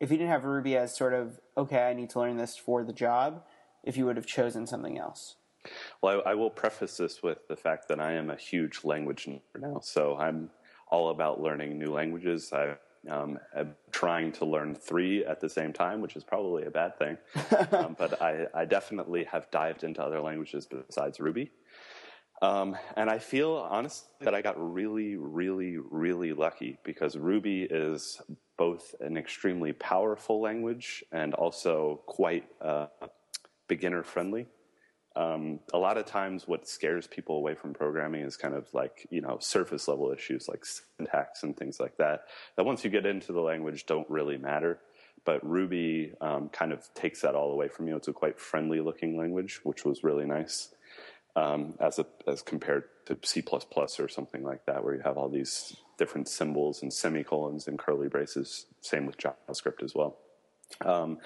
if 0.01 0.11
you 0.11 0.17
didn't 0.17 0.31
have 0.31 0.43
Ruby 0.43 0.75
as 0.75 0.95
sort 0.95 1.13
of 1.13 1.39
okay, 1.57 1.87
I 1.87 1.93
need 1.93 2.09
to 2.11 2.19
learn 2.19 2.37
this 2.37 2.57
for 2.57 2.83
the 2.83 2.93
job, 2.93 3.43
if 3.83 3.95
you 3.95 4.05
would 4.05 4.17
have 4.17 4.27
chosen 4.27 4.67
something 4.67 4.97
else. 4.97 5.35
Well, 6.01 6.21
I, 6.25 6.31
I 6.31 6.33
will 6.35 6.49
preface 6.49 6.97
this 6.97 7.23
with 7.23 7.47
the 7.47 7.55
fact 7.55 7.87
that 7.89 7.99
I 7.99 8.13
am 8.13 8.29
a 8.29 8.35
huge 8.35 8.83
language 8.83 9.25
nerd 9.25 9.41
now, 9.59 9.79
so 9.81 10.17
I'm 10.17 10.49
all 10.89 11.09
about 11.09 11.41
learning 11.41 11.77
new 11.77 11.91
languages. 11.91 12.51
I 12.53 12.75
um, 13.09 13.39
trying 13.91 14.31
to 14.33 14.45
learn 14.45 14.75
three 14.75 15.23
at 15.25 15.39
the 15.39 15.49
same 15.49 15.73
time, 15.73 16.01
which 16.01 16.15
is 16.15 16.23
probably 16.23 16.65
a 16.65 16.71
bad 16.71 16.97
thing. 16.97 17.17
um, 17.71 17.95
but 17.97 18.21
I, 18.21 18.47
I, 18.53 18.65
definitely 18.65 19.23
have 19.25 19.49
dived 19.51 19.83
into 19.83 20.03
other 20.03 20.19
languages 20.19 20.67
besides 20.67 21.19
Ruby. 21.19 21.51
Um, 22.41 22.77
and 22.95 23.09
I 23.09 23.17
feel 23.17 23.53
honestly 23.69 24.09
that 24.21 24.35
I 24.35 24.41
got 24.41 24.55
really, 24.57 25.15
really, 25.15 25.77
really 25.77 26.33
lucky 26.33 26.77
because 26.83 27.17
Ruby 27.17 27.63
is 27.63 28.21
both 28.57 28.93
an 28.99 29.17
extremely 29.17 29.73
powerful 29.73 30.41
language 30.41 31.03
and 31.11 31.33
also 31.33 32.01
quite 32.05 32.45
uh, 32.61 32.87
beginner 33.67 34.03
friendly 34.03 34.47
um, 35.17 35.59
a 35.73 35.79
lot 35.79 35.97
of 35.97 36.05
times 36.05 36.47
what 36.47 36.67
scares 36.67 37.07
people 37.07 37.37
away 37.37 37.55
from 37.55 37.73
programming 37.73 38.21
is 38.21 38.37
kind 38.37 38.53
of 38.53 38.71
like 38.71 39.07
you 39.09 39.19
know 39.19 39.37
surface 39.39 39.87
level 39.87 40.11
issues 40.11 40.47
like 40.47 40.63
syntax 40.63 41.41
and 41.41 41.57
things 41.57 41.79
like 41.79 41.97
that 41.97 42.25
that 42.55 42.65
once 42.65 42.83
you 42.83 42.91
get 42.91 43.07
into 43.07 43.33
the 43.33 43.41
language 43.41 43.87
don't 43.87 44.09
really 44.09 44.37
matter. 44.37 44.79
But 45.25 45.45
ruby 45.45 46.13
um, 46.21 46.49
kind 46.49 46.71
of 46.71 46.87
takes 46.93 47.21
that 47.21 47.33
all 47.33 47.51
away 47.51 47.67
from 47.67 47.87
you. 47.87 47.95
It's 47.95 48.07
a 48.07 48.13
quite 48.13 48.39
friendly 48.39 48.79
looking 48.79 49.17
language 49.17 49.59
which 49.63 49.83
was 49.83 50.03
really 50.03 50.25
nice. 50.25 50.69
Um, 51.35 51.75
as 51.79 51.99
a, 51.99 52.05
as 52.27 52.41
compared 52.41 52.85
to 53.05 53.17
c++ 53.23 53.43
or 53.99 54.07
something 54.07 54.43
like 54.43 54.65
that 54.65 54.83
where 54.83 54.95
you 54.95 55.01
have 55.03 55.17
all 55.17 55.29
these 55.29 55.75
different 55.97 56.27
symbols 56.27 56.81
and 56.81 56.93
semicolons 56.93 57.67
and 57.67 57.77
curly 57.77 58.07
braces. 58.07 58.65
Same 58.81 59.05
with 59.05 59.17
javascript 59.17 59.83
as 59.83 59.93
well. 59.93 60.17
Um, 60.83 61.19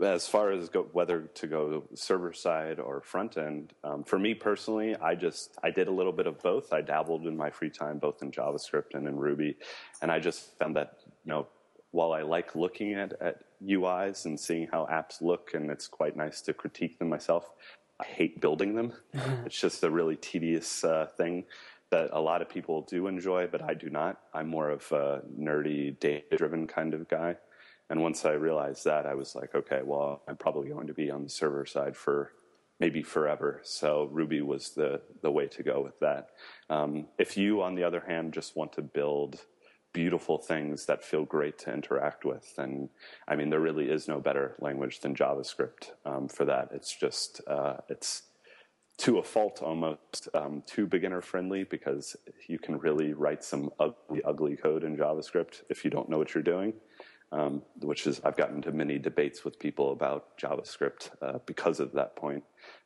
as 0.00 0.26
far 0.26 0.50
as 0.50 0.68
go, 0.68 0.88
whether 0.92 1.22
to 1.34 1.46
go 1.46 1.84
server 1.94 2.32
side 2.32 2.80
or 2.80 3.00
front 3.00 3.36
end, 3.36 3.72
um, 3.84 4.04
for 4.04 4.18
me 4.18 4.34
personally, 4.34 4.96
I 4.96 5.14
just 5.14 5.56
I 5.62 5.70
did 5.70 5.88
a 5.88 5.92
little 5.92 6.12
bit 6.12 6.26
of 6.26 6.40
both. 6.42 6.72
I 6.72 6.80
dabbled 6.80 7.26
in 7.26 7.36
my 7.36 7.50
free 7.50 7.70
time 7.70 7.98
both 7.98 8.22
in 8.22 8.30
JavaScript 8.30 8.94
and 8.94 9.06
in 9.06 9.16
Ruby, 9.16 9.56
and 10.00 10.10
I 10.10 10.18
just 10.18 10.58
found 10.58 10.76
that 10.76 10.98
you 11.04 11.30
know 11.30 11.46
while 11.92 12.12
I 12.12 12.22
like 12.22 12.54
looking 12.54 12.94
at, 12.94 13.12
at 13.20 13.42
UIs 13.62 14.24
and 14.24 14.40
seeing 14.40 14.66
how 14.72 14.86
apps 14.90 15.20
look, 15.20 15.50
and 15.54 15.70
it's 15.70 15.86
quite 15.86 16.16
nice 16.16 16.40
to 16.42 16.54
critique 16.54 16.98
them 16.98 17.10
myself, 17.10 17.50
I 18.00 18.04
hate 18.04 18.40
building 18.40 18.74
them. 18.74 18.94
it's 19.44 19.60
just 19.60 19.84
a 19.84 19.90
really 19.90 20.16
tedious 20.16 20.82
uh, 20.84 21.06
thing 21.16 21.44
that 21.90 22.08
a 22.12 22.20
lot 22.20 22.40
of 22.40 22.48
people 22.48 22.82
do 22.82 23.06
enjoy, 23.06 23.46
but 23.46 23.62
I 23.62 23.74
do 23.74 23.90
not. 23.90 24.18
I'm 24.32 24.48
more 24.48 24.70
of 24.70 24.90
a 24.90 25.20
nerdy, 25.38 25.98
data 26.00 26.36
driven 26.36 26.66
kind 26.66 26.94
of 26.94 27.06
guy. 27.08 27.36
And 27.92 28.00
once 28.00 28.24
I 28.24 28.32
realized 28.32 28.86
that, 28.86 29.04
I 29.04 29.14
was 29.14 29.34
like, 29.34 29.54
okay, 29.54 29.80
well, 29.84 30.22
I'm 30.26 30.38
probably 30.38 30.70
going 30.70 30.86
to 30.86 30.94
be 30.94 31.10
on 31.10 31.24
the 31.24 31.28
server 31.28 31.66
side 31.66 31.94
for 31.94 32.32
maybe 32.80 33.02
forever. 33.02 33.60
So 33.64 34.08
Ruby 34.10 34.40
was 34.40 34.70
the 34.70 35.02
the 35.20 35.30
way 35.30 35.46
to 35.48 35.62
go 35.62 35.82
with 35.82 36.00
that. 36.00 36.28
Um, 36.70 37.08
if 37.18 37.36
you, 37.36 37.60
on 37.60 37.74
the 37.74 37.84
other 37.84 38.02
hand, 38.08 38.32
just 38.32 38.56
want 38.56 38.72
to 38.72 38.82
build 38.82 39.42
beautiful 39.92 40.38
things 40.38 40.86
that 40.86 41.04
feel 41.04 41.26
great 41.26 41.58
to 41.58 41.74
interact 41.74 42.24
with, 42.24 42.56
then 42.56 42.88
I 43.28 43.36
mean, 43.36 43.50
there 43.50 43.60
really 43.60 43.90
is 43.90 44.08
no 44.08 44.20
better 44.20 44.56
language 44.58 45.00
than 45.00 45.14
JavaScript 45.14 45.90
um, 46.06 46.28
for 46.28 46.46
that. 46.46 46.70
It's 46.72 46.96
just 46.98 47.42
uh, 47.46 47.76
it's 47.90 48.22
to 49.00 49.18
a 49.18 49.22
fault 49.22 49.60
almost 49.60 50.30
um, 50.32 50.62
too 50.66 50.86
beginner 50.86 51.20
friendly 51.20 51.64
because 51.64 52.16
you 52.48 52.58
can 52.58 52.78
really 52.78 53.12
write 53.12 53.44
some 53.44 53.68
ugly, 53.78 54.22
ugly 54.24 54.56
code 54.56 54.82
in 54.82 54.96
JavaScript 54.96 55.60
if 55.68 55.84
you 55.84 55.90
don't 55.90 56.08
know 56.08 56.16
what 56.16 56.32
you're 56.32 56.42
doing 56.42 56.72
um, 57.32 57.62
which 57.80 58.06
is 58.06 58.20
I've 58.24 58.36
gotten 58.36 58.56
into 58.56 58.72
many 58.72 58.98
debates 58.98 59.44
with 59.44 59.58
people 59.58 59.92
about 59.92 60.38
JavaScript 60.38 61.10
uh, 61.22 61.38
because 61.46 61.80
of 61.80 61.92
that 61.92 62.14
point. 62.14 62.44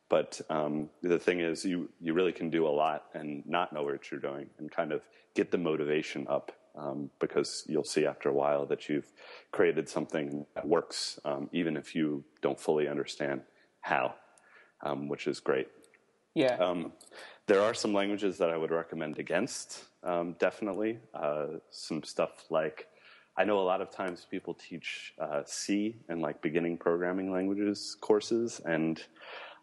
But 0.09 0.39
um, 0.49 0.89
the 1.03 1.19
thing 1.19 1.41
is, 1.41 1.65
you 1.65 1.89
you 1.99 2.13
really 2.13 2.31
can 2.31 2.49
do 2.49 2.65
a 2.65 2.69
lot 2.69 3.03
and 3.13 3.43
not 3.45 3.73
know 3.73 3.83
what 3.83 4.09
you're 4.09 4.21
doing, 4.21 4.49
and 4.57 4.71
kind 4.71 4.93
of 4.93 5.01
get 5.35 5.51
the 5.51 5.57
motivation 5.57 6.25
up 6.29 6.53
um, 6.75 7.09
because 7.19 7.65
you'll 7.67 7.83
see 7.83 8.05
after 8.05 8.29
a 8.29 8.33
while 8.33 8.65
that 8.67 8.87
you've 8.87 9.11
created 9.51 9.89
something 9.89 10.45
that 10.55 10.65
works, 10.65 11.19
um, 11.25 11.49
even 11.51 11.75
if 11.75 11.93
you 11.93 12.23
don't 12.41 12.59
fully 12.59 12.87
understand 12.87 13.41
how, 13.81 14.15
um, 14.81 15.09
which 15.09 15.27
is 15.27 15.41
great. 15.41 15.67
Yeah. 16.35 16.55
Um, 16.55 16.93
there 17.47 17.61
are 17.61 17.73
some 17.73 17.93
languages 17.93 18.37
that 18.37 18.49
I 18.49 18.57
would 18.57 18.71
recommend 18.71 19.19
against. 19.19 19.83
definitely, 20.39 20.99
uh, 21.13 21.47
some 21.69 22.03
stuff 22.03 22.45
like 22.49 22.87
I 23.37 23.43
know 23.45 23.59
a 23.59 23.61
lot 23.61 23.81
of 23.81 23.91
times 23.91 24.25
people 24.29 24.55
teach 24.55 25.13
uh, 25.19 25.43
C 25.45 25.97
and 26.09 26.21
like 26.21 26.41
beginning 26.41 26.77
programming 26.77 27.31
languages 27.31 27.95
courses, 28.01 28.59
and 28.65 29.01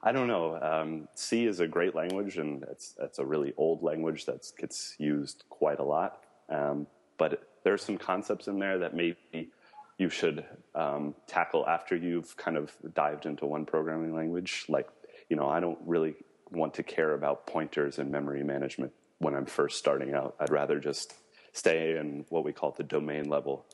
I 0.02 0.12
don't 0.12 0.28
know. 0.28 0.58
Um, 0.60 1.08
C 1.14 1.46
is 1.46 1.60
a 1.60 1.66
great 1.66 1.94
language, 1.94 2.38
and 2.38 2.62
it's 2.70 2.94
it's 3.00 3.18
a 3.18 3.24
really 3.24 3.52
old 3.56 3.82
language 3.82 4.26
that 4.26 4.46
gets 4.58 4.94
used 4.98 5.44
quite 5.48 5.80
a 5.80 5.84
lot. 5.84 6.20
Um, 6.48 6.86
but 7.18 7.48
there 7.64 7.72
are 7.72 7.78
some 7.78 7.98
concepts 7.98 8.46
in 8.46 8.58
there 8.58 8.78
that 8.78 8.94
maybe 8.94 9.50
you 9.98 10.08
should 10.08 10.44
um, 10.74 11.14
tackle 11.26 11.66
after 11.66 11.96
you've 11.96 12.36
kind 12.36 12.56
of 12.56 12.72
dived 12.94 13.26
into 13.26 13.46
one 13.46 13.64
programming 13.64 14.14
language. 14.14 14.66
Like, 14.68 14.88
you 15.28 15.36
know, 15.36 15.48
I 15.48 15.60
don't 15.60 15.78
really 15.84 16.14
want 16.50 16.74
to 16.74 16.82
care 16.82 17.14
about 17.14 17.46
pointers 17.46 17.98
and 17.98 18.10
memory 18.10 18.42
management 18.42 18.92
when 19.18 19.34
I'm 19.34 19.46
first 19.46 19.78
starting 19.78 20.14
out. 20.14 20.34
I'd 20.38 20.50
rather 20.50 20.78
just 20.78 21.14
stay 21.54 21.96
in 21.96 22.26
what 22.28 22.44
we 22.44 22.52
call 22.52 22.72
the 22.72 22.82
domain 22.82 23.28
level. 23.28 23.64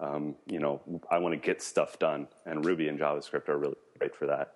Um, 0.00 0.34
you 0.46 0.58
know, 0.58 0.82
I 1.10 1.18
want 1.18 1.32
to 1.34 1.40
get 1.40 1.62
stuff 1.62 1.98
done, 1.98 2.28
and 2.44 2.64
Ruby 2.64 2.88
and 2.88 2.98
JavaScript 2.98 3.48
are 3.48 3.56
really 3.56 3.76
great 3.98 4.14
for 4.14 4.26
that. 4.26 4.54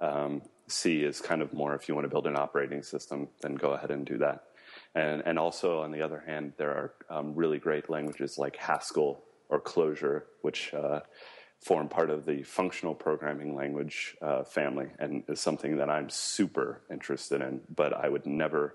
Um, 0.00 0.42
C 0.66 1.02
is 1.02 1.20
kind 1.20 1.42
of 1.42 1.52
more 1.52 1.74
if 1.74 1.88
you 1.88 1.94
want 1.94 2.06
to 2.06 2.08
build 2.08 2.26
an 2.26 2.36
operating 2.36 2.82
system, 2.82 3.28
then 3.42 3.54
go 3.54 3.72
ahead 3.72 3.90
and 3.90 4.04
do 4.04 4.18
that. 4.18 4.44
And, 4.94 5.22
and 5.24 5.38
also, 5.38 5.82
on 5.82 5.92
the 5.92 6.02
other 6.02 6.22
hand, 6.26 6.54
there 6.56 6.70
are 6.70 6.94
um, 7.10 7.34
really 7.34 7.58
great 7.58 7.88
languages 7.88 8.38
like 8.38 8.56
Haskell 8.56 9.22
or 9.48 9.60
Clojure, 9.60 10.22
which 10.42 10.72
uh, 10.74 11.00
form 11.60 11.88
part 11.88 12.10
of 12.10 12.24
the 12.24 12.42
functional 12.42 12.94
programming 12.94 13.54
language 13.54 14.16
uh, 14.22 14.44
family 14.44 14.88
and 14.98 15.24
is 15.28 15.40
something 15.40 15.76
that 15.76 15.90
I'm 15.90 16.08
super 16.08 16.82
interested 16.90 17.42
in, 17.42 17.60
but 17.74 17.92
I 17.92 18.08
would 18.08 18.26
never 18.26 18.74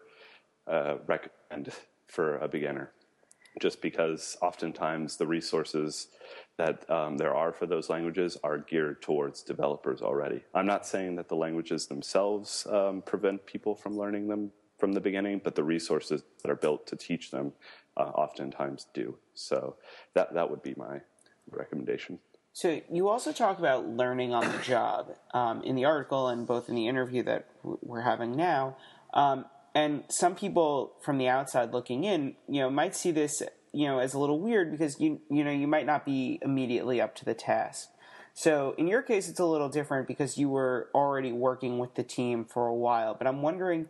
uh, 0.68 0.96
recommend 1.08 1.74
for 2.08 2.38
a 2.38 2.48
beginner 2.48 2.92
just 3.60 3.82
because 3.82 4.38
oftentimes 4.42 5.18
the 5.18 5.28
resources 5.28 6.08
that 6.58 6.90
um, 6.90 7.18
there 7.18 7.34
are 7.34 7.52
for 7.52 7.66
those 7.66 7.90
languages 7.90 8.38
are 8.44 8.58
geared 8.58 9.02
towards 9.02 9.42
developers 9.42 10.02
already. 10.02 10.44
I'm 10.54 10.66
not 10.66 10.86
saying 10.86 11.16
that 11.16 11.30
the 11.30 11.36
languages 11.36 11.88
themselves 11.88 12.68
um, 12.70 13.02
prevent 13.02 13.46
people 13.46 13.76
from 13.76 13.98
learning 13.98 14.28
them 14.28 14.52
from 14.78 14.94
the 14.94 15.02
beginning, 15.02 15.42
but 15.44 15.56
the 15.56 15.64
resources 15.64 16.24
that 16.42 16.52
are 16.52 16.56
built 16.56 16.88
to 16.88 16.96
teach 16.96 17.32
them 17.32 17.54
uh, 17.98 18.04
oftentimes 18.04 18.88
do. 18.94 19.18
So 19.34 19.76
that 20.14 20.34
that 20.34 20.50
would 20.50 20.64
be 20.64 20.74
my 20.78 21.02
recommendation. 21.52 22.20
So 22.54 22.82
you 22.92 23.08
also 23.08 23.32
talk 23.32 23.60
about 23.60 23.88
learning 23.88 24.34
on 24.34 24.50
the 24.52 24.58
job 24.64 25.16
um, 25.34 25.62
in 25.64 25.76
the 25.76 25.86
article 25.86 26.28
and 26.30 26.46
both 26.48 26.68
in 26.68 26.76
the 26.76 26.88
interview 26.88 27.24
that 27.24 27.48
we're 27.64 28.02
having 28.02 28.36
now. 28.36 28.76
Um, 29.14 29.46
and 29.80 30.04
some 30.10 30.36
people 30.36 30.94
from 31.02 31.18
the 31.18 31.30
outside 31.30 31.72
looking 31.72 32.04
in, 32.04 32.36
you 32.50 32.60
know, 32.60 32.70
might 32.70 32.96
see 32.96 33.12
this, 33.12 33.42
you 33.72 33.88
know, 33.88 34.00
as 34.00 34.14
a 34.14 34.20
little 34.20 34.40
weird 34.40 34.72
because 34.72 35.00
you 35.00 35.22
you 35.30 35.42
know 35.44 35.52
you 35.52 35.68
might 35.68 35.86
not 35.86 36.06
be 36.06 36.38
immediately 36.42 37.00
up 37.00 37.16
to 37.16 37.26
the 37.26 37.34
task. 37.34 37.88
So 38.34 38.76
in 38.78 38.88
your 38.88 39.02
case, 39.02 39.30
it's 39.30 39.40
a 39.40 39.46
little 39.46 39.70
different 39.70 40.08
because 40.08 40.38
you 40.38 40.50
were 40.50 40.90
already 40.94 41.32
working 41.32 41.80
with 41.80 41.96
the 41.96 42.04
team 42.04 42.46
for 42.46 42.68
a 42.68 42.76
while. 42.76 43.16
But 43.16 43.28
I'm 43.28 43.42
wondering, 43.42 43.88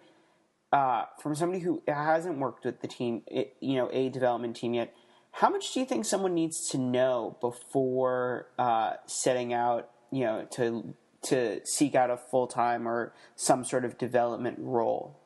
uh, 0.71 1.05
from 1.21 1.33
somebody 1.33 1.61
who 1.61 1.81
hasn't 1.87 2.37
worked 2.37 2.65
with 2.65 2.81
the 2.81 2.87
team, 2.87 3.23
you 3.59 3.75
know, 3.75 3.89
a 3.91 4.09
development 4.09 4.57
team 4.57 4.75
yet, 4.75 4.93
how 5.31 5.49
much 5.49 5.73
do 5.73 5.79
you 5.79 5.87
think 5.87 6.05
someone 6.05 6.35
needs 6.35 6.69
to 6.69 6.77
know 6.77 7.37
before 7.41 8.47
uh, 8.59 8.93
setting 9.07 9.53
out, 9.53 9.89
you 10.11 10.23
know, 10.23 10.47
to 10.51 10.93
to 11.21 11.61
seek 11.65 11.95
out 11.95 12.11
a 12.11 12.17
full 12.17 12.45
time 12.45 12.87
or 12.87 13.13
some 13.35 13.63
sort 13.63 13.85
of 13.85 13.97
development 13.97 14.57
role? 14.59 15.19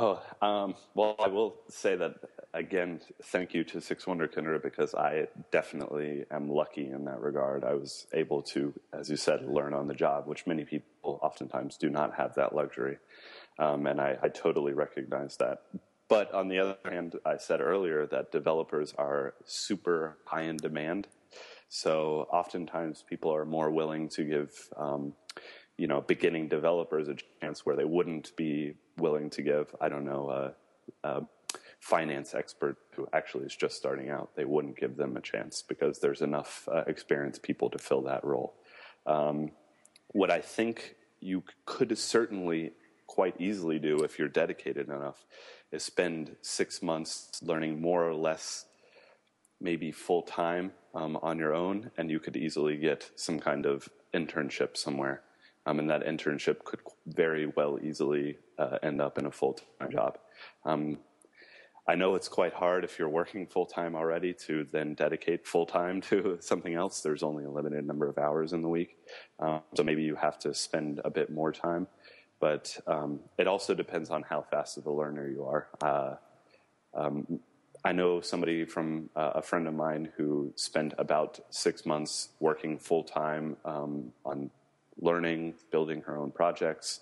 Oh, 0.00 0.22
um, 0.40 0.76
well, 0.94 1.16
I 1.18 1.26
will 1.26 1.56
say 1.68 1.96
that 1.96 2.14
again. 2.54 3.00
Thank 3.24 3.52
you 3.52 3.64
to 3.64 3.80
Six 3.80 4.04
Wunderkinder 4.04 4.62
because 4.62 4.94
I 4.94 5.26
definitely 5.50 6.24
am 6.30 6.48
lucky 6.48 6.88
in 6.88 7.04
that 7.06 7.20
regard. 7.20 7.64
I 7.64 7.74
was 7.74 8.06
able 8.14 8.42
to, 8.54 8.72
as 8.92 9.10
you 9.10 9.16
said, 9.16 9.44
learn 9.44 9.74
on 9.74 9.88
the 9.88 9.94
job, 9.94 10.28
which 10.28 10.46
many 10.46 10.64
people 10.64 11.18
oftentimes 11.20 11.76
do 11.76 11.90
not 11.90 12.14
have 12.14 12.36
that 12.36 12.54
luxury, 12.54 12.98
um, 13.58 13.88
and 13.88 14.00
I, 14.00 14.16
I 14.22 14.28
totally 14.28 14.72
recognize 14.72 15.36
that. 15.38 15.62
But 16.08 16.32
on 16.32 16.46
the 16.46 16.60
other 16.60 16.76
hand, 16.84 17.16
I 17.26 17.36
said 17.36 17.60
earlier 17.60 18.06
that 18.06 18.30
developers 18.30 18.94
are 18.96 19.34
super 19.46 20.18
high 20.26 20.42
in 20.42 20.58
demand. 20.58 21.08
So 21.68 22.28
oftentimes 22.32 23.02
people 23.02 23.34
are 23.34 23.44
more 23.44 23.72
willing 23.72 24.08
to 24.10 24.22
give 24.22 24.52
um, 24.76 25.14
you 25.78 25.86
know 25.86 26.02
beginning 26.02 26.48
developers 26.48 27.08
a 27.08 27.16
chance 27.40 27.64
where 27.64 27.76
they 27.76 27.84
wouldn't 27.84 28.36
be 28.36 28.74
willing 28.98 29.30
to 29.30 29.42
give 29.42 29.74
I 29.80 29.88
don't 29.88 30.04
know 30.04 30.28
a, 30.28 31.08
a 31.08 31.22
finance 31.80 32.34
expert 32.34 32.76
who 32.94 33.08
actually 33.12 33.46
is 33.46 33.56
just 33.56 33.76
starting 33.76 34.10
out 34.10 34.34
they 34.34 34.44
wouldn't 34.44 34.76
give 34.76 34.96
them 34.96 35.16
a 35.16 35.20
chance 35.20 35.62
because 35.62 36.00
there's 36.00 36.20
enough 36.20 36.68
uh, 36.70 36.82
experienced 36.86 37.42
people 37.42 37.70
to 37.70 37.78
fill 37.78 38.02
that 38.02 38.24
role. 38.24 38.54
Um, 39.06 39.52
what 40.08 40.30
I 40.30 40.40
think 40.40 40.96
you 41.20 41.44
could 41.64 41.96
certainly 41.96 42.72
quite 43.06 43.40
easily 43.40 43.78
do 43.78 44.02
if 44.02 44.18
you're 44.18 44.28
dedicated 44.28 44.88
enough 44.88 45.24
is 45.70 45.82
spend 45.82 46.36
six 46.42 46.82
months 46.82 47.30
learning 47.42 47.80
more 47.80 48.06
or 48.06 48.14
less 48.14 48.66
maybe 49.60 49.90
full 49.92 50.22
time 50.22 50.72
um, 50.94 51.16
on 51.22 51.38
your 51.38 51.54
own, 51.54 51.90
and 51.96 52.10
you 52.10 52.20
could 52.20 52.36
easily 52.36 52.76
get 52.76 53.10
some 53.16 53.38
kind 53.38 53.66
of 53.66 53.88
internship 54.14 54.76
somewhere 54.76 55.22
um, 55.68 55.78
and 55.78 55.90
that 55.90 56.06
internship 56.06 56.64
could 56.64 56.80
very 57.06 57.46
well 57.46 57.78
easily 57.82 58.38
uh, 58.58 58.78
end 58.82 59.02
up 59.02 59.18
in 59.18 59.26
a 59.26 59.30
full 59.30 59.60
time 59.78 59.90
job. 59.92 60.18
Um, 60.64 60.98
I 61.86 61.94
know 61.94 62.14
it's 62.14 62.28
quite 62.28 62.54
hard 62.54 62.84
if 62.84 62.98
you're 62.98 63.08
working 63.08 63.46
full 63.46 63.66
time 63.66 63.94
already 63.94 64.32
to 64.46 64.64
then 64.72 64.94
dedicate 64.94 65.46
full 65.46 65.66
time 65.66 66.00
to 66.10 66.38
something 66.40 66.74
else. 66.74 67.02
There's 67.02 67.22
only 67.22 67.44
a 67.44 67.50
limited 67.50 67.86
number 67.86 68.08
of 68.08 68.16
hours 68.16 68.52
in 68.54 68.62
the 68.62 68.68
week, 68.68 68.96
um, 69.40 69.60
so 69.74 69.82
maybe 69.84 70.02
you 70.02 70.16
have 70.16 70.38
to 70.40 70.54
spend 70.54 71.02
a 71.04 71.10
bit 71.10 71.30
more 71.30 71.52
time. 71.52 71.86
But 72.40 72.78
um, 72.86 73.20
it 73.36 73.46
also 73.46 73.74
depends 73.74 74.10
on 74.10 74.22
how 74.22 74.42
fast 74.50 74.78
of 74.78 74.86
a 74.86 74.92
learner 74.92 75.28
you 75.28 75.44
are. 75.44 75.68
Uh, 75.82 76.14
um, 76.94 77.40
I 77.84 77.92
know 77.92 78.20
somebody 78.20 78.64
from 78.64 79.10
uh, 79.14 79.32
a 79.34 79.42
friend 79.42 79.66
of 79.68 79.74
mine 79.74 80.08
who 80.16 80.52
spent 80.56 80.94
about 80.98 81.40
six 81.50 81.84
months 81.84 82.30
working 82.40 82.78
full 82.78 83.04
time 83.04 83.56
um, 83.64 84.12
on 84.24 84.50
learning, 84.98 85.54
building 85.70 86.02
her 86.02 86.16
own 86.18 86.30
projects. 86.30 87.00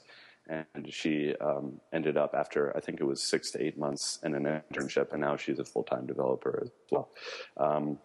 And 0.49 0.65
she 0.89 1.35
um, 1.41 1.81
ended 1.93 2.17
up 2.17 2.35
after 2.35 2.77
I 2.77 2.81
think 2.81 3.01
it 3.01 3.05
was 3.05 3.21
six 3.23 3.51
to 3.53 3.65
eight 3.65 3.77
months 3.77 4.21
in 4.23 4.35
an 4.35 4.45
internship, 4.73 5.13
and 5.13 5.21
now 5.21 5.37
she's 5.37 5.59
a 5.59 5.65
full 5.65 5.83
time 5.83 6.07
developer 6.07 6.61
as 6.63 6.71
well. 6.93 7.09
Um, 7.57 7.99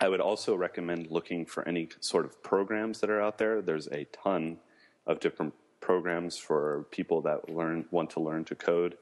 I 0.00 0.08
would 0.08 0.20
also 0.20 0.54
recommend 0.54 1.08
looking 1.10 1.44
for 1.44 1.66
any 1.66 1.88
sort 2.00 2.24
of 2.24 2.42
programs 2.42 3.00
that 3.00 3.10
are 3.10 3.20
out 3.20 3.38
there. 3.38 3.60
There's 3.60 3.88
a 3.88 4.04
ton 4.04 4.58
of 5.06 5.18
different 5.20 5.52
programs 5.80 6.36
for 6.36 6.86
people 6.90 7.22
that 7.22 7.48
learn 7.48 7.84
want 7.90 8.10
to 8.10 8.20
learn 8.20 8.44
to 8.44 8.54
code. 8.54 8.96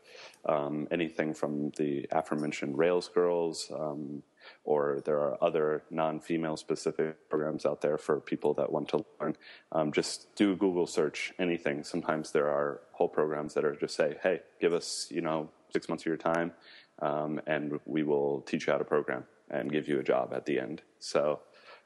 Um, 0.48 0.88
anything 0.90 1.34
from 1.34 1.70
the 1.76 2.06
aforementioned 2.10 2.78
Rails 2.78 3.08
Girls, 3.08 3.70
um, 3.78 4.22
or 4.64 5.00
there 5.04 5.18
are 5.18 5.42
other 5.42 5.82
non-female 5.90 6.56
specific 6.56 7.28
programs 7.28 7.66
out 7.66 7.80
there 7.80 7.98
for 7.98 8.20
people 8.20 8.54
that 8.54 8.70
want 8.70 8.88
to 8.88 9.04
learn. 9.20 9.36
Um, 9.72 9.92
just 9.92 10.34
do 10.36 10.56
Google 10.56 10.86
search, 10.86 11.32
anything. 11.38 11.84
Sometimes 11.84 12.32
there 12.32 12.48
are 12.48 12.80
whole 12.92 13.08
programs 13.08 13.54
that 13.54 13.64
are 13.64 13.74
just 13.74 13.94
say, 13.94 14.16
"Hey, 14.22 14.40
give 14.60 14.72
us 14.72 15.08
you 15.10 15.20
know 15.20 15.50
six 15.72 15.88
months 15.88 16.02
of 16.02 16.06
your 16.06 16.16
time, 16.16 16.52
um, 17.00 17.40
and 17.46 17.80
we 17.84 18.02
will 18.02 18.42
teach 18.42 18.66
you 18.66 18.72
how 18.72 18.78
to 18.78 18.84
program 18.84 19.24
and 19.50 19.72
give 19.72 19.88
you 19.88 19.98
a 19.98 20.04
job 20.04 20.32
at 20.32 20.46
the 20.46 20.58
end." 20.58 20.82
So. 20.98 21.40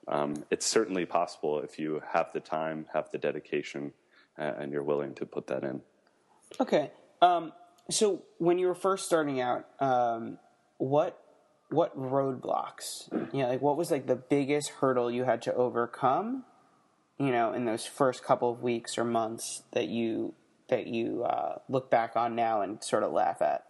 Um, 0.09 0.45
it's 0.51 0.67
certainly 0.67 1.07
possible 1.07 1.61
if 1.61 1.79
you 1.79 2.03
have 2.13 2.33
the 2.33 2.41
time, 2.41 2.87
have 2.93 3.13
the 3.13 3.19
dedication, 3.19 3.93
and 4.37 4.73
you're 4.73 4.83
willing 4.83 5.15
to 5.15 5.25
put 5.25 5.47
that 5.47 5.63
in. 5.63 5.81
Okay. 6.61 6.91
Um, 7.21 7.53
so 7.91 8.23
when 8.39 8.59
you 8.59 8.67
were 8.67 8.75
first 8.75 9.07
starting 9.07 9.41
out, 9.41 9.67
um, 9.81 10.39
what 10.79 11.22
what 11.73 11.99
roadblocks? 11.99 13.11
You 13.33 13.43
know, 13.43 13.49
like 13.49 13.63
what 13.63 13.77
was 13.77 13.91
like 13.91 14.07
the 14.07 14.17
biggest 14.17 14.71
hurdle 14.71 15.11
you 15.11 15.25
had 15.25 15.43
to 15.43 15.55
overcome? 15.55 16.45
You 17.19 17.31
know, 17.31 17.53
in 17.53 17.65
those 17.65 17.87
first 17.87 18.25
couple 18.25 18.51
of 18.51 18.63
weeks 18.63 18.99
or 18.99 19.05
months 19.05 19.63
that 19.73 19.89
you 19.89 20.35
that 20.69 20.87
you 20.87 21.25
uh, 21.25 21.59
look 21.69 21.91
back 21.91 22.17
on 22.17 22.35
now 22.35 22.63
and 22.63 22.83
sort 22.83 23.03
of 23.03 23.13
laugh 23.13 23.43
at. 23.43 23.65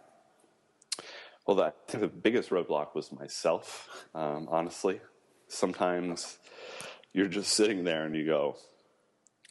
Well, 1.45 1.59
I 1.59 1.73
think 1.87 2.01
the 2.01 2.07
biggest 2.07 2.49
roadblock 2.49 2.95
was 2.95 3.11
myself. 3.11 3.89
Um, 4.15 4.47
honestly, 4.49 5.01
sometimes 5.49 6.37
you're 7.11 7.27
just 7.27 7.51
sitting 7.51 7.83
there 7.83 8.05
and 8.05 8.15
you 8.15 8.25
go, 8.25 8.55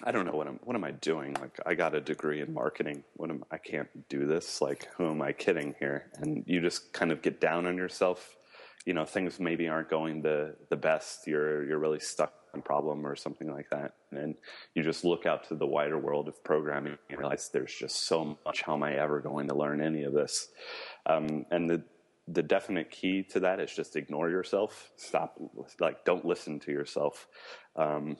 I 0.02 0.10
don't 0.10 0.26
know 0.26 0.32
what 0.32 0.48
I'm 0.48 0.58
what 0.64 0.74
am 0.74 0.84
I 0.84 0.90
doing? 0.90 1.34
Like 1.34 1.60
I 1.64 1.74
got 1.74 1.94
a 1.94 2.00
degree 2.00 2.40
in 2.40 2.52
marketing. 2.52 3.04
What 3.14 3.30
am 3.30 3.44
I 3.50 3.58
can't 3.58 4.08
do 4.08 4.26
this. 4.26 4.60
Like 4.60 4.88
who 4.96 5.08
am 5.08 5.22
I 5.22 5.32
kidding 5.32 5.74
here? 5.78 6.10
And 6.16 6.44
you 6.46 6.60
just 6.60 6.92
kind 6.92 7.12
of 7.12 7.22
get 7.22 7.40
down 7.40 7.66
on 7.66 7.76
yourself. 7.76 8.36
You 8.84 8.94
know, 8.94 9.04
things 9.04 9.38
maybe 9.38 9.68
aren't 9.68 9.90
going 9.90 10.22
the 10.22 10.56
the 10.70 10.76
best. 10.76 11.26
You're 11.26 11.64
you're 11.64 11.78
really 11.78 12.00
stuck 12.00 12.32
on 12.52 12.60
a 12.60 12.62
problem 12.62 13.06
or 13.06 13.16
something 13.16 13.50
like 13.50 13.70
that. 13.70 13.94
And 14.10 14.34
you 14.74 14.82
just 14.82 15.04
look 15.04 15.26
out 15.26 15.48
to 15.48 15.54
the 15.54 15.66
wider 15.66 15.98
world 15.98 16.28
of 16.28 16.42
programming 16.44 16.98
and 17.08 17.18
realize 17.18 17.50
there's 17.52 17.74
just 17.74 18.06
so 18.06 18.38
much. 18.44 18.62
How 18.62 18.74
am 18.74 18.82
I 18.82 18.94
ever 18.94 19.20
going 19.20 19.48
to 19.48 19.54
learn 19.54 19.80
any 19.80 20.04
of 20.04 20.12
this? 20.12 20.48
Um, 21.06 21.46
and 21.50 21.68
the 21.68 21.84
the 22.28 22.42
definite 22.42 22.90
key 22.90 23.24
to 23.30 23.40
that 23.40 23.60
is 23.60 23.74
just 23.74 23.96
ignore 23.96 24.30
yourself. 24.30 24.90
Stop. 24.96 25.40
Like 25.80 26.04
don't 26.04 26.24
listen 26.24 26.60
to 26.60 26.72
yourself. 26.72 27.26
Um, 27.76 28.16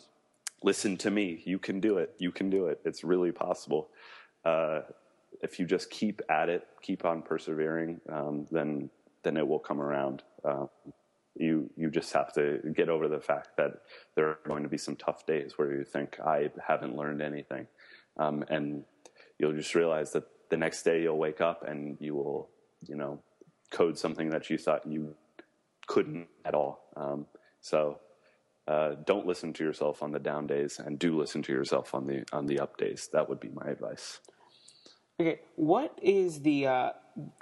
listen 0.63 0.97
to 0.99 1.11
me. 1.11 1.43
You 1.45 1.59
can 1.59 1.81
do 1.81 1.99
it. 1.99 2.15
You 2.19 2.33
can 2.33 2.51
do 2.51 2.67
it. 2.67 2.81
It's 2.85 3.05
really 3.05 3.33
possible. 3.33 3.91
Uh, 4.45 4.81
if 5.41 5.59
you 5.59 5.67
just 5.67 5.91
keep 5.91 6.21
at 6.29 6.49
it, 6.49 6.67
keep 6.83 7.05
on 7.05 7.23
persevering, 7.23 8.01
um, 8.13 8.47
then 8.51 8.91
then 9.23 9.37
it 9.37 9.47
will 9.47 9.59
come 9.59 9.81
around. 9.81 10.23
Uh, 10.45 10.67
you 11.35 11.71
you 11.77 11.91
just 11.91 12.13
have 12.13 12.33
to 12.35 12.59
get 12.77 12.89
over 12.89 13.09
the 13.09 13.21
fact 13.21 13.57
that 13.57 13.83
there 14.17 14.29
are 14.29 14.39
going 14.47 14.63
to 14.63 14.69
be 14.69 14.79
some 14.79 14.97
tough 14.97 15.25
days 15.27 15.55
where 15.57 15.73
you 15.73 15.85
think 15.85 16.19
I 16.21 16.51
haven't 16.67 16.97
learned 16.97 17.23
anything, 17.23 17.67
um, 18.19 18.45
and 18.49 18.85
you'll 19.39 19.55
just 19.55 19.75
realize 19.75 20.13
that 20.13 20.25
the 20.51 20.57
next 20.57 20.83
day 20.83 21.03
you'll 21.03 21.19
wake 21.19 21.41
up 21.41 21.67
and 21.67 21.97
you 22.01 22.15
will 22.15 22.51
you 22.87 22.97
know 22.97 23.21
code 23.71 23.99
something 23.99 24.31
that 24.31 24.51
you 24.51 24.59
thought 24.59 24.87
you 24.87 25.15
couldn't 25.87 26.29
at 26.45 26.55
all. 26.55 26.85
Um, 26.97 27.27
so 27.61 27.99
uh, 28.69 28.95
don't 29.07 29.27
listen 29.27 29.53
to 29.55 29.65
yourself 29.65 30.03
on 30.03 30.13
the 30.13 30.19
down 30.19 30.47
days, 30.47 30.79
and 30.79 30.99
do 30.99 31.19
listen 31.19 31.43
to 31.43 31.53
yourself 31.53 31.95
on 31.95 32.07
the 32.07 32.25
on 32.33 32.47
the 32.47 32.61
up 32.61 32.77
days. 32.77 33.09
That 33.13 33.29
would 33.29 33.41
be 33.41 33.49
my 33.49 33.71
advice. 33.71 34.21
Okay, 35.21 35.41
what 35.57 35.99
is 36.03 36.41
the 36.41 36.67
uh, 36.67 36.91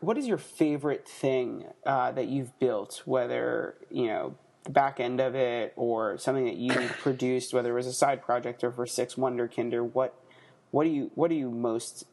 what 0.01 0.19
is 0.19 0.27
your 0.27 0.39
favorite 0.39 1.09
thing 1.09 1.65
uh, 1.87 2.13
that 2.13 2.27
you've 2.29 2.59
built? 2.59 3.03
Whether 3.05 3.77
you 3.91 4.07
know 4.09 4.37
the 4.65 4.71
back 4.71 5.01
end 5.01 5.21
of 5.21 5.35
it 5.35 5.73
or 5.77 6.19
something 6.19 6.45
that 6.45 6.57
you 6.57 6.73
produced, 7.01 7.55
whether 7.55 7.71
it 7.71 7.75
was 7.75 7.87
a 7.87 7.93
side 7.93 8.23
project 8.23 8.65
or 8.65 8.73
for 8.73 8.87
Six 8.87 9.15
Wunderkinder, 9.15 9.89
what 9.93 10.15
what 10.71 10.85
do 10.85 10.91
you 10.91 11.11
what 11.15 11.29
do 11.31 11.37
you 11.37 11.51
most 11.51 12.05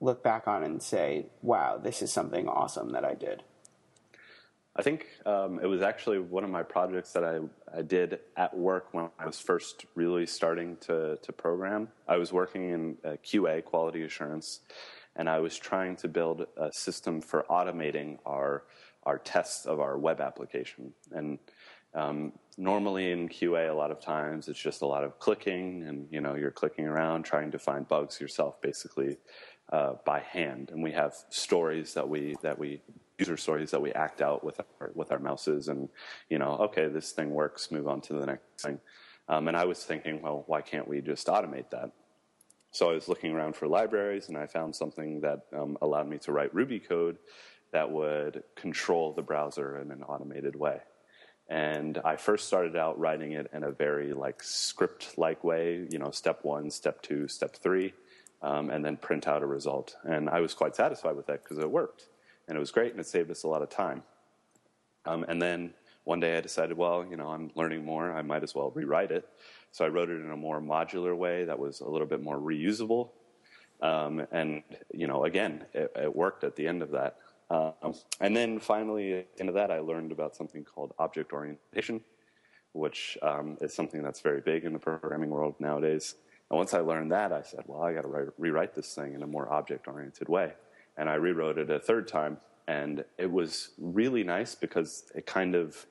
look 0.00 0.22
back 0.22 0.46
on 0.46 0.62
and 0.62 0.82
say, 0.82 1.26
"Wow, 1.42 1.78
this 1.78 2.02
is 2.02 2.12
something 2.12 2.48
awesome 2.48 2.92
that 2.92 3.04
I 3.04 3.14
did"? 3.14 3.42
I 4.78 4.82
think 4.82 5.06
um, 5.24 5.58
it 5.62 5.66
was 5.66 5.80
actually 5.80 6.18
one 6.18 6.44
of 6.44 6.50
my 6.50 6.62
projects 6.62 7.14
that 7.14 7.24
I, 7.24 7.38
I 7.74 7.80
did 7.80 8.20
at 8.36 8.54
work 8.54 8.92
when 8.92 9.08
I 9.18 9.24
was 9.24 9.40
first 9.40 9.86
really 9.94 10.26
starting 10.26 10.76
to, 10.82 11.16
to 11.22 11.32
program. 11.32 11.88
I 12.06 12.18
was 12.18 12.30
working 12.30 12.68
in 12.68 12.96
uh, 13.02 13.16
QA, 13.24 13.64
quality 13.64 14.02
assurance, 14.02 14.60
and 15.16 15.28
I 15.28 15.40
was 15.40 15.56
trying 15.58 15.96
to 15.96 16.08
build 16.08 16.46
a 16.56 16.70
system 16.72 17.20
for 17.20 17.44
automating 17.50 18.18
our, 18.26 18.64
our 19.04 19.18
tests 19.18 19.66
of 19.66 19.80
our 19.80 19.98
web 19.98 20.20
application. 20.20 20.92
And 21.12 21.38
um, 21.94 22.32
normally 22.58 23.10
in 23.10 23.28
QA, 23.28 23.70
a 23.70 23.72
lot 23.72 23.90
of 23.90 24.00
times 24.00 24.48
it's 24.48 24.60
just 24.60 24.82
a 24.82 24.86
lot 24.86 25.02
of 25.04 25.18
clicking, 25.18 25.82
and 25.84 26.06
you 26.10 26.20
know 26.20 26.34
you're 26.34 26.50
clicking 26.50 26.86
around 26.86 27.24
trying 27.24 27.50
to 27.52 27.58
find 27.58 27.88
bugs 27.88 28.20
yourself, 28.20 28.60
basically 28.60 29.16
uh, 29.72 29.94
by 30.04 30.20
hand. 30.20 30.70
And 30.70 30.82
we 30.82 30.92
have 30.92 31.14
stories 31.30 31.94
that 31.94 32.08
we 32.08 32.36
that 32.42 32.58
we 32.58 32.82
user 33.18 33.38
stories 33.38 33.70
that 33.70 33.80
we 33.80 33.92
act 33.92 34.20
out 34.20 34.44
with 34.44 34.60
our, 34.78 34.90
with 34.94 35.10
our 35.10 35.18
mouses, 35.18 35.68
and 35.68 35.88
you 36.28 36.38
know, 36.38 36.58
okay, 36.60 36.88
this 36.88 37.12
thing 37.12 37.30
works, 37.30 37.70
move 37.70 37.88
on 37.88 38.02
to 38.02 38.12
the 38.12 38.26
next 38.26 38.42
thing. 38.60 38.78
Um, 39.28 39.48
and 39.48 39.56
I 39.56 39.64
was 39.64 39.82
thinking, 39.82 40.22
well, 40.22 40.44
why 40.46 40.60
can't 40.60 40.86
we 40.86 41.00
just 41.00 41.26
automate 41.26 41.70
that? 41.70 41.90
So 42.76 42.90
I 42.90 42.92
was 42.92 43.08
looking 43.08 43.32
around 43.32 43.56
for 43.56 43.66
libraries, 43.66 44.28
and 44.28 44.36
I 44.36 44.46
found 44.46 44.76
something 44.76 45.22
that 45.22 45.46
um, 45.56 45.78
allowed 45.80 46.08
me 46.08 46.18
to 46.18 46.32
write 46.32 46.54
Ruby 46.54 46.78
code 46.78 47.16
that 47.72 47.90
would 47.90 48.42
control 48.54 49.14
the 49.14 49.22
browser 49.22 49.78
in 49.78 49.90
an 49.90 50.02
automated 50.02 50.54
way. 50.56 50.80
And 51.48 51.96
I 52.04 52.16
first 52.16 52.46
started 52.46 52.76
out 52.76 52.98
writing 53.00 53.32
it 53.32 53.48
in 53.54 53.64
a 53.64 53.70
very 53.70 54.12
like 54.12 54.42
script-like 54.42 55.42
way, 55.42 55.86
you 55.88 55.98
know, 55.98 56.10
step 56.10 56.40
one, 56.42 56.70
step 56.70 57.00
two, 57.00 57.28
step 57.28 57.56
three, 57.56 57.94
um, 58.42 58.68
and 58.68 58.84
then 58.84 58.98
print 58.98 59.26
out 59.26 59.42
a 59.42 59.46
result. 59.46 59.96
And 60.04 60.28
I 60.28 60.40
was 60.40 60.52
quite 60.52 60.76
satisfied 60.76 61.16
with 61.16 61.28
that 61.28 61.44
because 61.44 61.58
it 61.58 61.70
worked 61.70 62.10
and 62.46 62.58
it 62.58 62.60
was 62.60 62.72
great 62.72 62.90
and 62.90 63.00
it 63.00 63.06
saved 63.06 63.30
us 63.30 63.44
a 63.44 63.48
lot 63.48 63.62
of 63.62 63.70
time. 63.70 64.02
Um, 65.06 65.24
and 65.26 65.40
then 65.40 65.72
one 66.04 66.20
day 66.20 66.36
I 66.36 66.42
decided, 66.42 66.76
well, 66.76 67.06
you 67.08 67.16
know, 67.16 67.28
I'm 67.28 67.50
learning 67.54 67.86
more, 67.86 68.12
I 68.12 68.20
might 68.20 68.42
as 68.42 68.54
well 68.54 68.70
rewrite 68.74 69.12
it. 69.12 69.26
So 69.76 69.84
I 69.84 69.88
wrote 69.88 70.08
it 70.08 70.22
in 70.22 70.30
a 70.30 70.36
more 70.38 70.58
modular 70.58 71.14
way 71.14 71.44
that 71.44 71.58
was 71.58 71.80
a 71.80 71.86
little 71.86 72.06
bit 72.06 72.22
more 72.22 72.38
reusable. 72.38 73.10
Um, 73.82 74.26
and, 74.32 74.62
you 74.94 75.06
know, 75.06 75.26
again, 75.26 75.66
it, 75.74 75.92
it, 75.94 76.16
worked 76.16 76.44
at 76.44 76.56
the 76.56 76.66
end 76.66 76.80
of 76.80 76.92
that. 76.92 77.18
Um, 77.50 77.92
and 78.22 78.34
then 78.34 78.58
finally, 78.58 79.18
at 79.18 79.36
the 79.36 79.40
end 79.40 79.50
of 79.50 79.54
that, 79.56 79.70
I 79.70 79.80
learned 79.80 80.12
about 80.12 80.34
something 80.34 80.64
called 80.64 80.94
object 80.98 81.34
orientation, 81.34 82.00
which 82.72 83.18
um, 83.20 83.58
is 83.60 83.74
something 83.74 84.02
that's 84.02 84.22
very 84.22 84.40
big 84.40 84.64
in 84.64 84.72
the 84.72 84.78
programming 84.78 85.28
world 85.28 85.56
nowadays. 85.58 86.14
And 86.50 86.56
once 86.56 86.72
I 86.72 86.80
learned 86.80 87.12
that, 87.12 87.30
I 87.30 87.42
said, 87.42 87.64
well, 87.66 87.82
I 87.82 87.92
got 87.92 88.04
to 88.04 88.32
rewrite 88.38 88.74
this 88.74 88.94
thing 88.94 89.12
in 89.12 89.22
a 89.22 89.26
more 89.26 89.52
object 89.52 89.88
oriented 89.88 90.30
way 90.30 90.54
and 90.96 91.10
I 91.10 91.16
rewrote 91.16 91.58
it 91.58 91.68
a 91.68 91.78
third 91.78 92.08
time. 92.08 92.38
And 92.66 93.04
it 93.18 93.30
was 93.30 93.72
really 93.78 94.24
nice 94.24 94.54
because 94.54 95.04
it 95.14 95.26
kind 95.26 95.54
of 95.54 95.84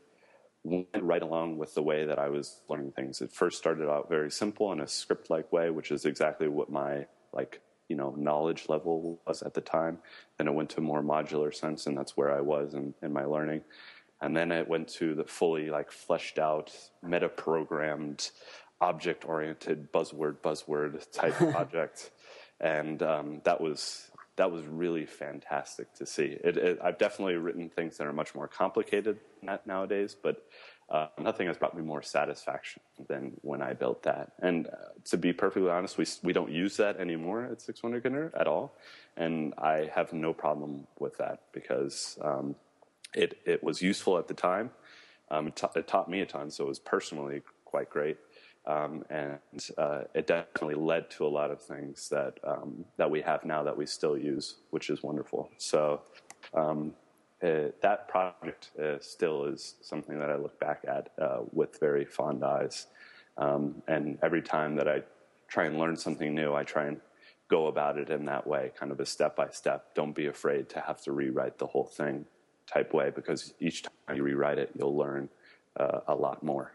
went 0.66 0.88
right 1.02 1.22
along 1.22 1.58
with 1.58 1.76
the 1.76 1.84
way 1.84 2.06
that 2.06 2.20
I 2.20 2.30
was 2.30 2.62
learning 2.68 2.92
things. 2.92 3.22
It 3.22 3.32
first 3.32 3.58
started 3.58 3.90
out 3.90 4.10
very 4.10 4.32
simple 4.32 4.72
in 4.74 4.82
a 4.82 4.88
script 4.88 5.30
like 5.30 5.52
way, 5.52 5.70
which 5.70 5.92
is 5.92 6.06
exactly 6.06 6.48
what 6.48 6.70
my 6.70 7.06
like 7.32 7.62
you 7.88 7.96
know 7.96 8.16
knowledge 8.18 8.68
level 8.68 9.22
was 9.28 9.44
at 9.44 9.54
the 9.54 9.62
time. 9.62 10.00
Then 10.38 10.48
it 10.48 10.54
went 10.54 10.72
to 10.72 10.80
a 10.80 10.84
more 10.84 11.04
modular 11.04 11.54
sense, 11.54 11.86
and 11.86 11.98
that's 11.98 12.18
where 12.18 12.36
I 12.36 12.42
was 12.42 12.74
in, 12.74 12.94
in 13.02 13.14
my 13.14 13.26
learning. 13.26 13.62
And 14.22 14.36
then 14.36 14.52
it 14.52 14.68
went 14.68 14.88
to 14.96 15.14
the 15.14 15.26
fully 15.26 15.70
like 15.70 15.92
fleshed 15.92 16.40
out, 16.40 16.72
meta 17.04 17.30
programmed, 17.30 18.32
object 18.82 19.26
oriented 19.26 19.92
buzzword 19.92 20.38
buzzword 20.38 21.06
type 21.12 21.36
project. 21.52 22.12
And 22.60 23.04
um, 23.04 23.42
that 23.44 23.62
was 23.62 24.10
that 24.38 24.52
was 24.52 24.66
really 24.66 25.06
fantastic 25.06 25.94
to 25.96 26.06
see. 26.06 26.38
It, 26.44 26.58
it, 26.58 26.80
I've 26.84 26.98
definitely 26.98 27.36
written 27.36 27.70
things 27.70 27.98
that 27.98 28.08
are 28.08 28.14
much 28.14 28.36
more 28.36 28.48
complicated 28.48 29.20
nowadays, 29.66 30.16
but 30.22 30.46
uh, 30.90 31.08
nothing 31.20 31.48
has 31.48 31.58
brought 31.58 31.76
me 31.76 31.82
more 31.82 32.02
satisfaction 32.02 32.82
than 33.08 33.34
when 33.42 33.62
I 33.62 33.74
built 33.74 34.04
that. 34.04 34.34
And 34.40 34.68
uh, 34.68 34.72
to 35.06 35.18
be 35.18 35.34
perfectly 35.34 35.70
honest, 35.70 35.98
we 35.98 36.06
we 36.22 36.34
don't 36.34 36.52
use 36.52 36.78
that 36.78 36.98
anymore 37.00 37.46
at 37.46 37.62
Six 37.62 37.82
Wunderkinder 37.82 38.32
at 38.40 38.48
all, 38.48 38.76
and 39.18 39.54
I 39.58 39.90
have 39.96 40.14
no 40.14 40.34
problem 40.34 40.86
with 41.00 41.18
that 41.18 41.44
because 41.54 42.20
um, 42.22 42.56
it 43.16 43.40
it 43.46 43.64
was 43.64 43.82
useful 43.82 44.18
at 44.20 44.28
the 44.28 44.36
time. 44.36 44.72
Um, 45.32 45.48
it, 45.48 45.60
it, 45.76 45.88
taught 45.88 46.08
me 46.08 46.22
a 46.22 46.26
ton, 46.26 46.52
so 46.52 46.66
it 46.66 46.68
was 46.68 46.80
personally 46.80 47.42
quite 47.64 47.90
great. 47.90 48.18
Um, 48.68 49.06
and 49.12 49.40
uh, 49.78 50.02
it 50.16 50.26
definitely 50.26 50.76
led 50.76 51.12
to 51.12 51.26
a 51.26 51.30
lot 51.40 51.52
of 51.52 51.62
things 51.62 52.10
that 52.10 52.40
um, 52.44 52.86
that 52.98 53.10
we 53.12 53.22
have 53.22 53.46
now 53.46 53.62
that 53.64 53.78
we 53.78 53.86
still 53.86 54.18
use, 54.18 54.56
which 54.72 54.90
is 54.90 55.04
wonderful. 55.04 55.50
So 55.58 56.02
um, 56.54 56.94
it, 57.42 57.80
that 57.82 58.08
project 58.08 58.72
uh, 58.82 58.98
still 59.00 59.46
is 59.46 59.76
something 59.82 60.18
that 60.18 60.32
I 60.32 60.36
look 60.36 60.60
back 60.60 60.84
at 60.88 61.12
uh, 61.22 61.42
with 61.52 61.80
very 61.80 62.06
fond 62.06 62.44
eyes. 62.44 62.88
Um, 63.38 63.84
and 63.88 64.18
every 64.24 64.42
time 64.42 64.76
that 64.78 64.88
I 64.88 65.04
try 65.48 65.66
and 65.66 65.78
learn 65.78 65.96
something 65.96 66.34
new, 66.34 66.56
I 66.56 66.64
try 66.64 66.86
and 66.86 67.00
go 67.48 67.68
about 67.68 68.00
it 68.00 68.10
in 68.10 68.26
that 68.26 68.48
way, 68.48 68.72
kind 68.80 68.92
of 68.92 69.00
a 69.00 69.06
step 69.06 69.36
by 69.36 69.50
step. 69.50 69.94
Don't 69.94 70.16
be 70.16 70.26
afraid 70.26 70.70
to 70.70 70.80
have 70.80 71.02
to 71.04 71.12
rewrite 71.12 71.60
the 71.60 71.68
whole 71.68 71.86
thing 71.86 72.26
type 72.66 72.94
way, 72.94 73.12
because 73.14 73.54
each 73.60 73.84
time 73.84 74.18
you 74.18 74.24
rewrite 74.24 74.58
it, 74.58 74.72
you'll 74.74 74.98
learn 74.98 75.30
uh, 75.80 76.00
a 76.08 76.16
lot 76.16 76.42
more 76.42 76.72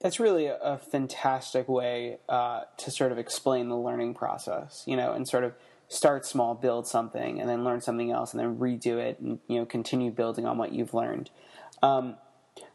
that's 0.00 0.20
really 0.20 0.46
a, 0.46 0.56
a 0.56 0.78
fantastic 0.78 1.68
way 1.68 2.18
uh, 2.28 2.62
to 2.78 2.90
sort 2.90 3.12
of 3.12 3.18
explain 3.18 3.68
the 3.68 3.76
learning 3.76 4.14
process, 4.14 4.82
you 4.86 4.96
know, 4.96 5.12
and 5.12 5.26
sort 5.28 5.44
of 5.44 5.54
start 5.88 6.26
small, 6.26 6.54
build 6.54 6.86
something, 6.86 7.40
and 7.40 7.48
then 7.48 7.64
learn 7.64 7.80
something 7.80 8.10
else, 8.10 8.32
and 8.32 8.40
then 8.40 8.56
redo 8.56 8.98
it, 8.98 9.18
and 9.20 9.38
you 9.48 9.58
know, 9.58 9.66
continue 9.66 10.10
building 10.10 10.44
on 10.46 10.58
what 10.58 10.72
you've 10.72 10.94
learned. 10.94 11.30
Um, 11.82 12.16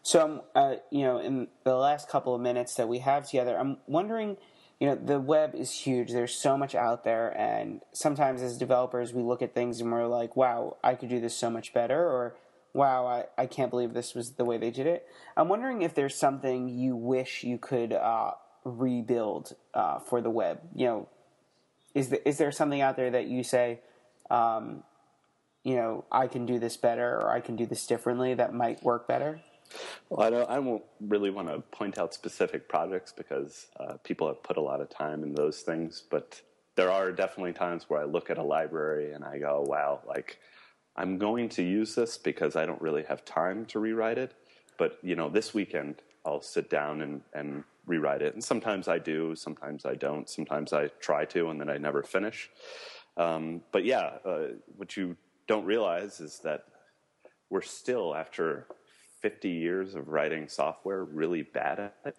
so, 0.04 0.46
uh, 0.56 0.76
you 0.90 1.04
know, 1.04 1.20
in 1.20 1.48
the 1.64 1.76
last 1.76 2.10
couple 2.10 2.34
of 2.34 2.42
minutes 2.42 2.76
that 2.76 2.88
we 2.88 3.00
have 3.00 3.28
together, 3.28 3.58
I'm 3.58 3.78
wondering, 3.88 4.38
you 4.80 4.88
know, 4.88 4.96
the 4.96 5.20
web 5.20 5.54
is 5.54 5.72
huge. 5.72 6.12
There's 6.12 6.34
so 6.34 6.58
much 6.58 6.74
out 6.74 7.04
there, 7.04 7.38
and 7.38 7.82
sometimes 7.92 8.42
as 8.42 8.58
developers, 8.58 9.14
we 9.14 9.22
look 9.22 9.42
at 9.42 9.54
things 9.54 9.80
and 9.80 9.92
we're 9.92 10.08
like, 10.08 10.36
"Wow, 10.36 10.78
I 10.84 10.96
could 10.96 11.10
do 11.10 11.20
this 11.20 11.36
so 11.36 11.50
much 11.52 11.74
better," 11.74 12.00
or 12.00 12.36
wow, 12.74 13.06
I, 13.06 13.26
I 13.42 13.46
can't 13.46 13.70
believe 13.70 13.94
this 13.94 14.16
was 14.16 14.32
the 14.32 14.46
way 14.46 14.58
they 14.58 14.72
did 14.72 14.88
it. 14.88 15.08
I'm 15.36 15.50
wondering 15.50 15.82
if 15.82 15.94
there's 15.94 16.16
something 16.16 16.70
you 16.70 16.96
wish 16.96 17.44
you 17.44 17.58
could 17.58 17.94
uh, 17.94 18.32
rebuild 18.64 19.56
uh, 19.74 20.00
for 20.00 20.22
the 20.22 20.30
web. 20.30 20.60
You 20.76 20.86
know, 20.86 21.10
is 21.94 22.10
the, 22.10 22.28
is 22.28 22.38
there 22.38 22.52
something 22.52 22.82
out 22.82 22.96
there 22.96 23.12
that 23.12 23.28
you 23.28 23.44
say, 23.44 23.82
um, 24.30 24.84
you 25.64 25.76
know, 25.76 26.06
I 26.12 26.28
can 26.28 26.46
do 26.46 26.60
this 26.60 26.78
better 26.78 27.16
or 27.16 27.30
I 27.30 27.42
can 27.42 27.56
do 27.56 27.66
this 27.66 27.86
differently 27.86 28.34
that 28.36 28.54
might 28.54 28.82
work 28.84 29.08
better? 29.08 29.42
Well, 30.10 30.26
I 30.26 30.30
don't. 30.30 30.50
I 30.50 30.60
won't 30.60 30.84
really 31.00 31.30
want 31.30 31.48
to 31.48 31.60
point 31.60 31.98
out 31.98 32.14
specific 32.14 32.68
projects 32.68 33.14
because 33.14 33.68
uh, 33.80 33.94
people 34.04 34.28
have 34.28 34.44
put 34.44 34.58
a 34.58 34.62
lot 34.62 34.82
of 34.82 34.90
time 34.90 35.24
in 35.24 35.34
those 35.34 35.62
things. 35.62 36.04
But 36.10 36.42
there 36.76 36.92
are 36.92 37.12
definitely 37.12 37.54
times 37.54 37.86
where 37.88 38.02
I 38.02 38.04
look 38.04 38.30
at 38.30 38.38
a 38.38 38.44
library 38.44 39.14
and 39.14 39.24
I 39.24 39.38
go, 39.38 39.64
"Wow!" 39.66 40.02
Like 40.06 40.40
I'm 40.96 41.18
going 41.18 41.50
to 41.50 41.64
use 41.64 41.96
this 41.96 42.18
because 42.18 42.56
I 42.56 42.66
don't 42.66 42.82
really 42.82 43.04
have 43.04 43.24
time 43.24 43.66
to 43.68 43.80
rewrite 43.80 44.18
it. 44.18 44.34
But 44.78 44.98
you 45.02 45.16
know, 45.16 45.30
this 45.30 45.54
weekend 45.54 46.02
I'll 46.26 46.42
sit 46.42 46.70
down 46.70 47.02
and, 47.02 47.22
and 47.34 47.64
rewrite 47.86 48.22
it. 48.22 48.34
And 48.34 48.44
sometimes 48.44 48.88
I 48.88 49.00
do, 49.00 49.36
sometimes 49.36 49.86
I 49.86 49.96
don't. 49.96 50.30
Sometimes 50.30 50.74
I 50.74 50.88
try 51.00 51.26
to, 51.26 51.50
and 51.50 51.60
then 51.60 51.70
I 51.70 51.78
never 51.78 52.04
finish. 52.04 52.50
Um, 53.18 53.62
but 53.72 53.86
yeah, 53.86 54.18
uh, 54.26 54.48
what 54.78 54.96
you 54.96 55.18
don't 55.48 55.66
realize 55.66 56.20
is 56.20 56.40
that 56.40 56.66
we're 57.50 57.62
still, 57.62 58.16
after 58.16 58.68
50 59.22 59.50
years 59.50 59.96
of 59.96 60.08
writing 60.08 60.48
software, 60.48 61.04
really 61.04 61.42
bad 61.42 61.80
at 61.80 61.96
it. 62.06 62.18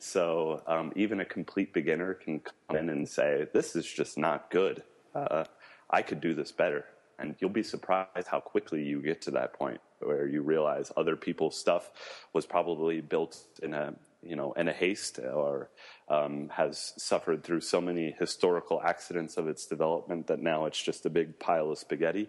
So 0.00 0.62
um, 0.66 0.92
even 0.96 1.20
a 1.20 1.24
complete 1.24 1.72
beginner 1.72 2.14
can 2.14 2.40
come 2.40 2.76
in 2.76 2.90
and 2.90 3.08
say, 3.08 3.46
"This 3.54 3.76
is 3.76 3.86
just 3.86 4.18
not 4.18 4.50
good. 4.50 4.82
Uh, 5.14 5.44
I 5.88 6.02
could 6.02 6.20
do 6.20 6.34
this 6.34 6.52
better." 6.52 6.84
And 7.18 7.34
you'll 7.38 7.50
be 7.50 7.62
surprised 7.62 8.28
how 8.28 8.40
quickly 8.40 8.82
you 8.82 9.00
get 9.00 9.22
to 9.22 9.30
that 9.32 9.52
point 9.52 9.80
where 10.00 10.26
you 10.26 10.42
realize 10.42 10.92
other 10.96 11.16
people's 11.16 11.58
stuff 11.58 11.90
was 12.32 12.46
probably 12.46 13.00
built 13.00 13.38
in 13.62 13.74
a 13.74 13.94
you 14.22 14.36
know 14.36 14.52
in 14.52 14.68
a 14.68 14.72
haste 14.72 15.18
or 15.18 15.70
um, 16.08 16.48
has 16.50 16.92
suffered 16.96 17.42
through 17.42 17.60
so 17.60 17.80
many 17.80 18.14
historical 18.18 18.82
accidents 18.82 19.36
of 19.36 19.48
its 19.48 19.66
development 19.66 20.26
that 20.26 20.40
now 20.40 20.66
it's 20.66 20.82
just 20.82 21.06
a 21.06 21.10
big 21.10 21.38
pile 21.38 21.70
of 21.70 21.78
spaghetti. 21.78 22.28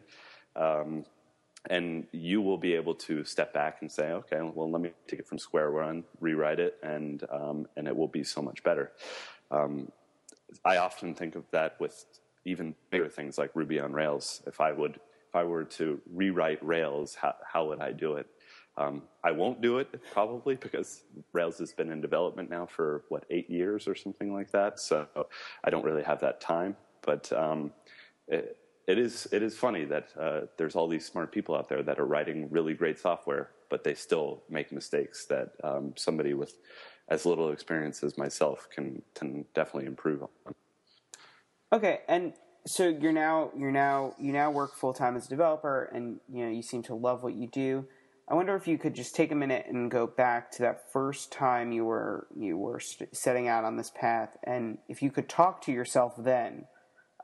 Um, 0.55 1.05
and 1.67 2.05
you 2.11 2.41
will 2.41 2.59
be 2.59 2.73
able 2.75 2.93
to 2.93 3.23
step 3.23 3.51
back 3.51 3.77
and 3.81 3.91
say, 3.91 4.11
okay, 4.11 4.39
well, 4.53 4.69
let 4.69 4.81
me 4.81 4.91
take 5.07 5.19
it 5.19 5.27
from 5.27 5.39
square 5.39 5.71
one, 5.71 6.03
rewrite 6.19 6.59
it, 6.59 6.77
and 6.83 7.23
um, 7.31 7.67
and 7.75 7.87
it 7.87 7.95
will 7.95 8.07
be 8.07 8.23
so 8.23 8.41
much 8.41 8.63
better. 8.63 8.91
Um, 9.49 9.91
I 10.63 10.77
often 10.77 11.15
think 11.15 11.35
of 11.35 11.43
that 11.51 11.79
with 11.79 12.05
even 12.45 12.75
bigger 12.89 13.09
things 13.09 13.37
like 13.37 13.51
Ruby 13.55 13.79
on 13.79 13.91
Rails. 13.91 14.41
If 14.47 14.61
I 14.61 14.71
would, 14.71 14.95
if 14.95 15.35
I 15.35 15.43
were 15.43 15.65
to 15.65 15.99
rewrite 16.13 16.65
Rails, 16.65 17.15
how, 17.15 17.35
how 17.51 17.67
would 17.67 17.79
I 17.79 17.91
do 17.91 18.13
it? 18.13 18.27
Um, 18.77 19.03
I 19.23 19.31
won't 19.31 19.61
do 19.61 19.77
it 19.79 19.87
probably 20.11 20.55
because 20.55 21.03
Rails 21.33 21.57
has 21.59 21.71
been 21.71 21.91
in 21.91 22.01
development 22.01 22.49
now 22.49 22.65
for 22.65 23.03
what 23.09 23.25
eight 23.29 23.49
years 23.49 23.87
or 23.87 23.95
something 23.95 24.33
like 24.33 24.51
that. 24.51 24.79
So 24.79 25.07
I 25.63 25.69
don't 25.69 25.85
really 25.85 26.03
have 26.03 26.19
that 26.21 26.41
time. 26.41 26.75
But 27.01 27.31
um, 27.31 27.71
it, 28.27 28.57
it 28.87 28.99
is 28.99 29.27
it 29.31 29.41
is 29.41 29.55
funny 29.57 29.85
that 29.85 30.09
uh, 30.19 30.41
there's 30.57 30.75
all 30.75 30.87
these 30.87 31.05
smart 31.05 31.31
people 31.31 31.55
out 31.55 31.69
there 31.69 31.83
that 31.83 31.99
are 31.99 32.05
writing 32.05 32.49
really 32.49 32.73
great 32.73 32.99
software, 32.99 33.51
but 33.69 33.83
they 33.83 33.93
still 33.93 34.43
make 34.49 34.71
mistakes 34.71 35.25
that 35.25 35.51
um, 35.63 35.93
somebody 35.95 36.33
with 36.33 36.57
as 37.07 37.25
little 37.25 37.51
experience 37.51 38.03
as 38.03 38.17
myself 38.17 38.67
can 38.73 39.01
can 39.13 39.45
definitely 39.53 39.87
improve 39.87 40.23
on. 40.23 40.55
Okay, 41.75 41.99
and 42.07 42.31
so 42.65 42.87
you're 42.87 43.11
now 43.11 43.51
you're 43.53 43.69
now 43.69 44.13
you 44.17 44.31
now 44.31 44.49
work 44.49 44.75
full 44.75 44.93
time 44.93 45.17
as 45.17 45.25
a 45.25 45.29
developer, 45.29 45.91
and 45.93 46.21
you 46.31 46.45
know 46.45 46.49
you 46.49 46.61
seem 46.61 46.83
to 46.83 46.95
love 46.95 47.21
what 47.21 47.33
you 47.33 47.47
do. 47.47 47.85
I 48.29 48.33
wonder 48.33 48.55
if 48.55 48.65
you 48.65 48.77
could 48.77 48.95
just 48.95 49.13
take 49.13 49.33
a 49.33 49.35
minute 49.35 49.65
and 49.67 49.91
go 49.91 50.07
back 50.07 50.51
to 50.51 50.61
that 50.61 50.89
first 50.93 51.33
time 51.33 51.73
you 51.73 51.83
were 51.83 52.27
you 52.33 52.57
were 52.57 52.79
setting 52.79 53.49
out 53.49 53.65
on 53.65 53.75
this 53.75 53.91
path, 53.91 54.37
and 54.45 54.77
if 54.87 55.01
you 55.01 55.11
could 55.11 55.27
talk 55.27 55.61
to 55.63 55.73
yourself 55.73 56.13
then 56.17 56.67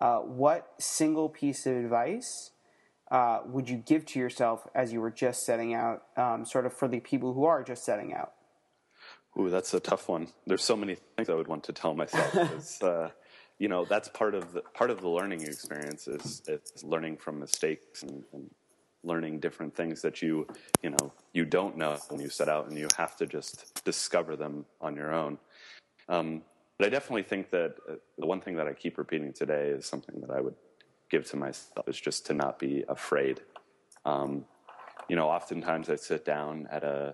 uh, 0.02 0.18
what 0.18 0.68
single 0.80 1.30
piece 1.30 1.66
of 1.66 1.78
advice 1.78 2.52
uh, 3.10 3.40
would 3.46 3.70
you 3.70 3.78
give 3.78 4.06
to 4.08 4.20
yourself 4.20 4.68
as 4.76 4.92
you 4.92 5.00
were 5.00 5.12
just 5.12 5.46
setting 5.46 5.74
out, 5.74 6.04
um, 6.18 6.46
sort 6.46 6.66
of 6.66 6.74
for 6.74 6.90
the 6.90 7.00
people 7.00 7.34
who 7.34 7.46
are 7.46 7.64
just 7.64 7.86
setting 7.86 8.14
out? 8.14 8.34
Ooh, 9.40 9.50
that's 9.50 9.74
a 9.74 9.80
tough 9.80 10.10
one. 10.10 10.28
There's 10.46 10.64
so 10.64 10.76
many 10.76 10.96
things 11.16 11.30
I 11.30 11.36
would 11.36 11.48
want 11.48 11.64
to 11.66 11.74
tell 11.74 11.94
myself. 11.94 12.36
uh, 12.84 13.10
you 13.62 13.68
know, 13.68 13.86
that's 13.86 14.10
part 14.10 14.34
of 14.34 14.54
the 14.54 14.62
part 14.74 14.90
of 14.90 15.02
the 15.02 15.08
learning 15.08 15.42
experience 15.44 16.08
is 16.08 16.42
it's 16.48 16.84
learning 16.84 17.16
from 17.18 17.40
mistakes 17.40 18.02
and, 18.02 18.24
and 18.34 18.50
learning 19.04 19.40
different 19.40 19.76
things 19.76 20.02
that 20.02 20.20
you 20.20 20.48
you 20.82 20.90
know 20.90 21.14
you 21.32 21.46
don't 21.46 21.78
know 21.78 21.96
when 22.10 22.20
you 22.20 22.28
set 22.28 22.50
out, 22.50 22.68
and 22.68 22.76
you 22.76 22.88
have 22.98 23.16
to 23.18 23.28
just 23.28 23.84
discover 23.86 24.36
them 24.36 24.66
on 24.82 24.96
your 24.96 25.14
own. 25.14 25.38
Um, 26.10 26.42
but 26.80 26.88
I 26.88 26.90
definitely 26.90 27.22
think 27.22 27.52
that 27.52 27.76
uh, 27.88 27.94
the 28.18 28.26
one 28.26 28.42
thing 28.42 28.56
that 28.56 28.66
I 28.66 28.74
keep 28.74 28.98
repeating 28.98 29.32
today 29.32 29.68
is 29.68 29.86
something 29.86 30.20
that 30.22 30.32
I 30.32 30.42
would 30.42 30.56
give 31.12 31.30
to 31.30 31.38
myself 31.38 31.88
is 31.88 32.02
just 32.02 32.26
to 32.26 32.34
not 32.34 32.58
be 32.58 32.84
afraid. 32.90 33.42
Um, 34.06 34.46
you 35.08 35.16
know, 35.16 35.30
oftentimes 35.30 35.88
I 35.88 35.98
sit 35.98 36.26
down 36.26 36.68
at 36.72 36.84
a 36.84 37.14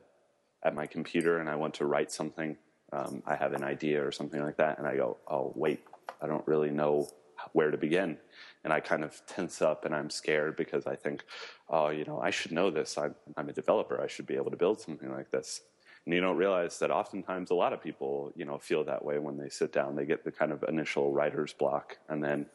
at 0.63 0.73
my 0.73 0.85
computer 0.85 1.39
and 1.39 1.49
I 1.49 1.55
want 1.55 1.73
to 1.73 1.85
write 1.85 2.09
something. 2.09 2.55
Um, 2.93 3.21
I 3.27 3.35
have 3.35 3.51
an 3.51 3.65
idea 3.65 4.01
or 4.01 4.13
something 4.13 4.41
like 4.41 4.55
that, 4.55 4.77
and 4.77 4.87
I 4.87 4.95
go, 4.95 5.17
"Oh, 5.27 5.51
wait, 5.53 5.81
I 6.21 6.27
don't 6.27 6.47
really 6.47 6.71
know 6.71 7.09
where 7.53 7.71
to 7.71 7.77
begin." 7.77 8.17
And 8.63 8.73
I 8.73 8.79
kind 8.79 9.03
of 9.03 9.21
tense 9.27 9.61
up 9.61 9.85
and 9.85 9.95
I'm 9.95 10.09
scared 10.09 10.55
because 10.57 10.87
I 10.87 10.95
think, 10.95 11.23
"Oh, 11.69 11.89
you 11.89 12.05
know, 12.05 12.19
I 12.19 12.31
should 12.31 12.51
know 12.51 12.69
this. 12.69 12.97
I'm, 12.97 13.15
I'm 13.35 13.49
a 13.49 13.53
developer. 13.53 14.01
I 14.01 14.07
should 14.07 14.27
be 14.27 14.35
able 14.35 14.51
to 14.51 14.57
build 14.57 14.81
something 14.81 15.11
like 15.11 15.31
this." 15.31 15.61
And 16.05 16.13
you 16.13 16.21
don't 16.21 16.37
realize 16.37 16.79
that 16.79 16.89
oftentimes 16.89 17.51
a 17.51 17.53
lot 17.53 17.73
of 17.73 17.83
people, 17.83 18.31
you 18.35 18.45
know, 18.45 18.57
feel 18.57 18.85
that 18.85 19.03
way 19.03 19.19
when 19.19 19.37
they 19.37 19.49
sit 19.49 19.73
down. 19.73 19.95
They 19.95 20.05
get 20.05 20.23
the 20.23 20.31
kind 20.31 20.53
of 20.53 20.63
initial 20.63 21.11
writer's 21.11 21.51
block, 21.51 21.97
and 22.07 22.23
then 22.23 22.45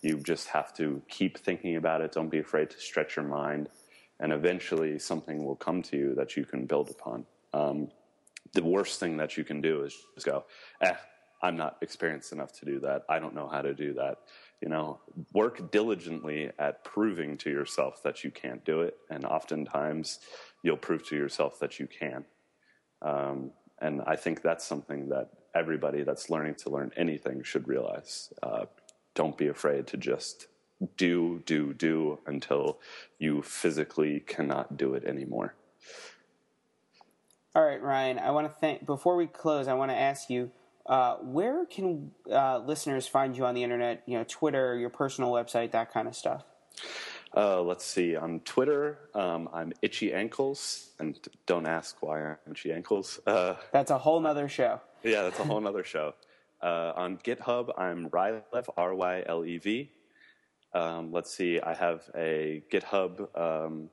you 0.00 0.18
just 0.18 0.46
have 0.48 0.72
to 0.76 1.02
keep 1.08 1.36
thinking 1.36 1.74
about 1.74 2.02
it. 2.02 2.12
Don't 2.12 2.28
be 2.28 2.38
afraid 2.38 2.70
to 2.70 2.78
stretch 2.78 3.16
your 3.16 3.24
mind, 3.24 3.68
and 4.20 4.32
eventually 4.32 4.98
something 4.98 5.44
will 5.44 5.56
come 5.56 5.82
to 5.82 5.96
you 5.96 6.14
that 6.14 6.36
you 6.36 6.44
can 6.44 6.66
build 6.66 6.88
upon. 6.90 7.26
Um, 7.52 7.88
the 8.52 8.62
worst 8.62 9.00
thing 9.00 9.16
that 9.16 9.36
you 9.36 9.42
can 9.42 9.60
do 9.60 9.82
is 9.82 9.96
just 10.14 10.26
go, 10.26 10.44
eh, 10.80 10.94
I'm 11.42 11.56
not 11.56 11.78
experienced 11.80 12.32
enough 12.32 12.52
to 12.60 12.66
do 12.66 12.80
that. 12.80 13.04
I 13.08 13.18
don't 13.18 13.34
know 13.34 13.48
how 13.48 13.62
to 13.62 13.74
do 13.74 13.94
that. 13.94 14.18
You 14.60 14.68
know, 14.68 15.00
work 15.32 15.70
diligently 15.70 16.50
at 16.58 16.84
proving 16.84 17.38
to 17.38 17.50
yourself 17.50 18.02
that 18.02 18.24
you 18.24 18.30
can't 18.30 18.64
do 18.64 18.82
it, 18.82 18.96
and 19.08 19.24
oftentimes 19.24 20.18
you'll 20.62 20.76
prove 20.76 21.06
to 21.08 21.16
yourself 21.16 21.58
that 21.60 21.78
you 21.78 21.86
can. 21.86 22.24
Um, 23.02 23.52
and 23.80 24.02
I 24.06 24.16
think 24.16 24.42
that's 24.42 24.66
something 24.66 25.08
that 25.08 25.30
everybody 25.54 26.02
that's 26.02 26.28
learning 26.28 26.56
to 26.56 26.70
learn 26.70 26.92
anything 26.96 27.42
should 27.42 27.66
realize. 27.66 28.32
Uh, 28.42 28.66
don't 29.14 29.36
be 29.36 29.48
afraid 29.48 29.86
to 29.88 29.96
just 29.96 30.46
do, 30.96 31.42
do, 31.46 31.72
do 31.72 32.18
until 32.26 32.78
you 33.18 33.42
physically 33.42 34.20
cannot 34.20 34.76
do 34.76 34.94
it 34.94 35.04
anymore. 35.04 35.54
All 37.54 37.64
right, 37.64 37.82
Ryan. 37.82 38.18
I 38.18 38.30
want 38.30 38.46
to 38.46 38.54
thank. 38.60 38.86
Before 38.86 39.16
we 39.16 39.26
close, 39.26 39.66
I 39.66 39.74
want 39.74 39.90
to 39.90 39.96
ask 39.96 40.30
you, 40.30 40.52
uh, 40.86 41.16
where 41.16 41.64
can 41.66 42.10
uh, 42.30 42.58
listeners 42.58 43.06
find 43.06 43.36
you 43.36 43.44
on 43.44 43.54
the 43.54 43.62
internet? 43.62 44.02
You 44.06 44.18
know, 44.18 44.24
Twitter, 44.26 44.76
your 44.76 44.90
personal 44.90 45.30
website, 45.30 45.72
that 45.72 45.92
kind 45.92 46.08
of 46.08 46.16
stuff. 46.16 46.44
Uh, 47.36 47.62
let's 47.62 47.84
see. 47.84 48.16
On 48.16 48.40
Twitter, 48.40 48.98
um, 49.14 49.48
I'm 49.52 49.72
Itchy 49.82 50.12
Ankles, 50.12 50.90
and 50.98 51.16
don't 51.46 51.66
ask 51.66 51.96
why 52.00 52.22
I'm 52.22 52.36
Itchy 52.50 52.72
Ankles. 52.72 53.20
Uh, 53.26 53.54
that's 53.72 53.90
a 53.90 53.98
whole 53.98 54.20
nother 54.20 54.48
show. 54.48 54.80
Yeah, 55.04 55.22
that's 55.22 55.38
a 55.38 55.44
whole 55.44 55.60
nother 55.60 55.84
show. 55.84 56.14
Uh, 56.62 56.92
on 56.94 57.16
GitHub, 57.16 57.72
I'm 57.78 58.10
Rylev, 58.10 58.68
R 58.76 58.94
Y 58.94 59.22
L 59.24 59.46
E 59.46 59.56
V. 59.56 59.90
Um, 60.74 61.10
let's 61.10 61.34
see. 61.34 61.58
I 61.58 61.72
have 61.72 62.02
a 62.14 62.62
GitHub 62.70 63.34
um, 63.34 63.88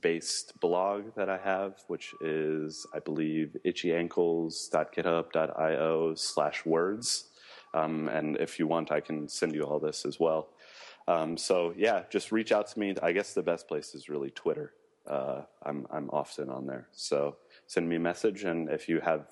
based 0.00 0.58
blog 0.60 1.14
that 1.16 1.28
I 1.28 1.36
have, 1.38 1.74
which 1.86 2.14
is, 2.20 2.86
I 2.94 3.00
believe, 3.00 3.56
itchyankles.github.io 3.64 6.14
slash 6.14 6.64
words. 6.64 7.24
Um, 7.74 8.08
and 8.08 8.36
if 8.38 8.58
you 8.58 8.66
want, 8.66 8.90
I 8.92 9.00
can 9.00 9.28
send 9.28 9.54
you 9.54 9.62
all 9.62 9.78
this 9.78 10.04
as 10.04 10.20
well. 10.20 10.48
Um, 11.08 11.36
so 11.36 11.74
yeah, 11.76 12.04
just 12.10 12.32
reach 12.32 12.52
out 12.52 12.68
to 12.68 12.78
me. 12.78 12.94
I 13.02 13.12
guess 13.12 13.34
the 13.34 13.42
best 13.42 13.68
place 13.68 13.94
is 13.94 14.08
really 14.08 14.30
Twitter. 14.30 14.72
Uh, 15.06 15.42
I'm 15.64 15.86
I'm 15.90 16.08
often 16.10 16.48
on 16.48 16.66
there, 16.66 16.86
so 16.92 17.36
send 17.66 17.88
me 17.88 17.96
a 17.96 18.00
message. 18.00 18.44
And 18.44 18.70
if 18.70 18.88
you 18.88 19.00
have 19.00 19.26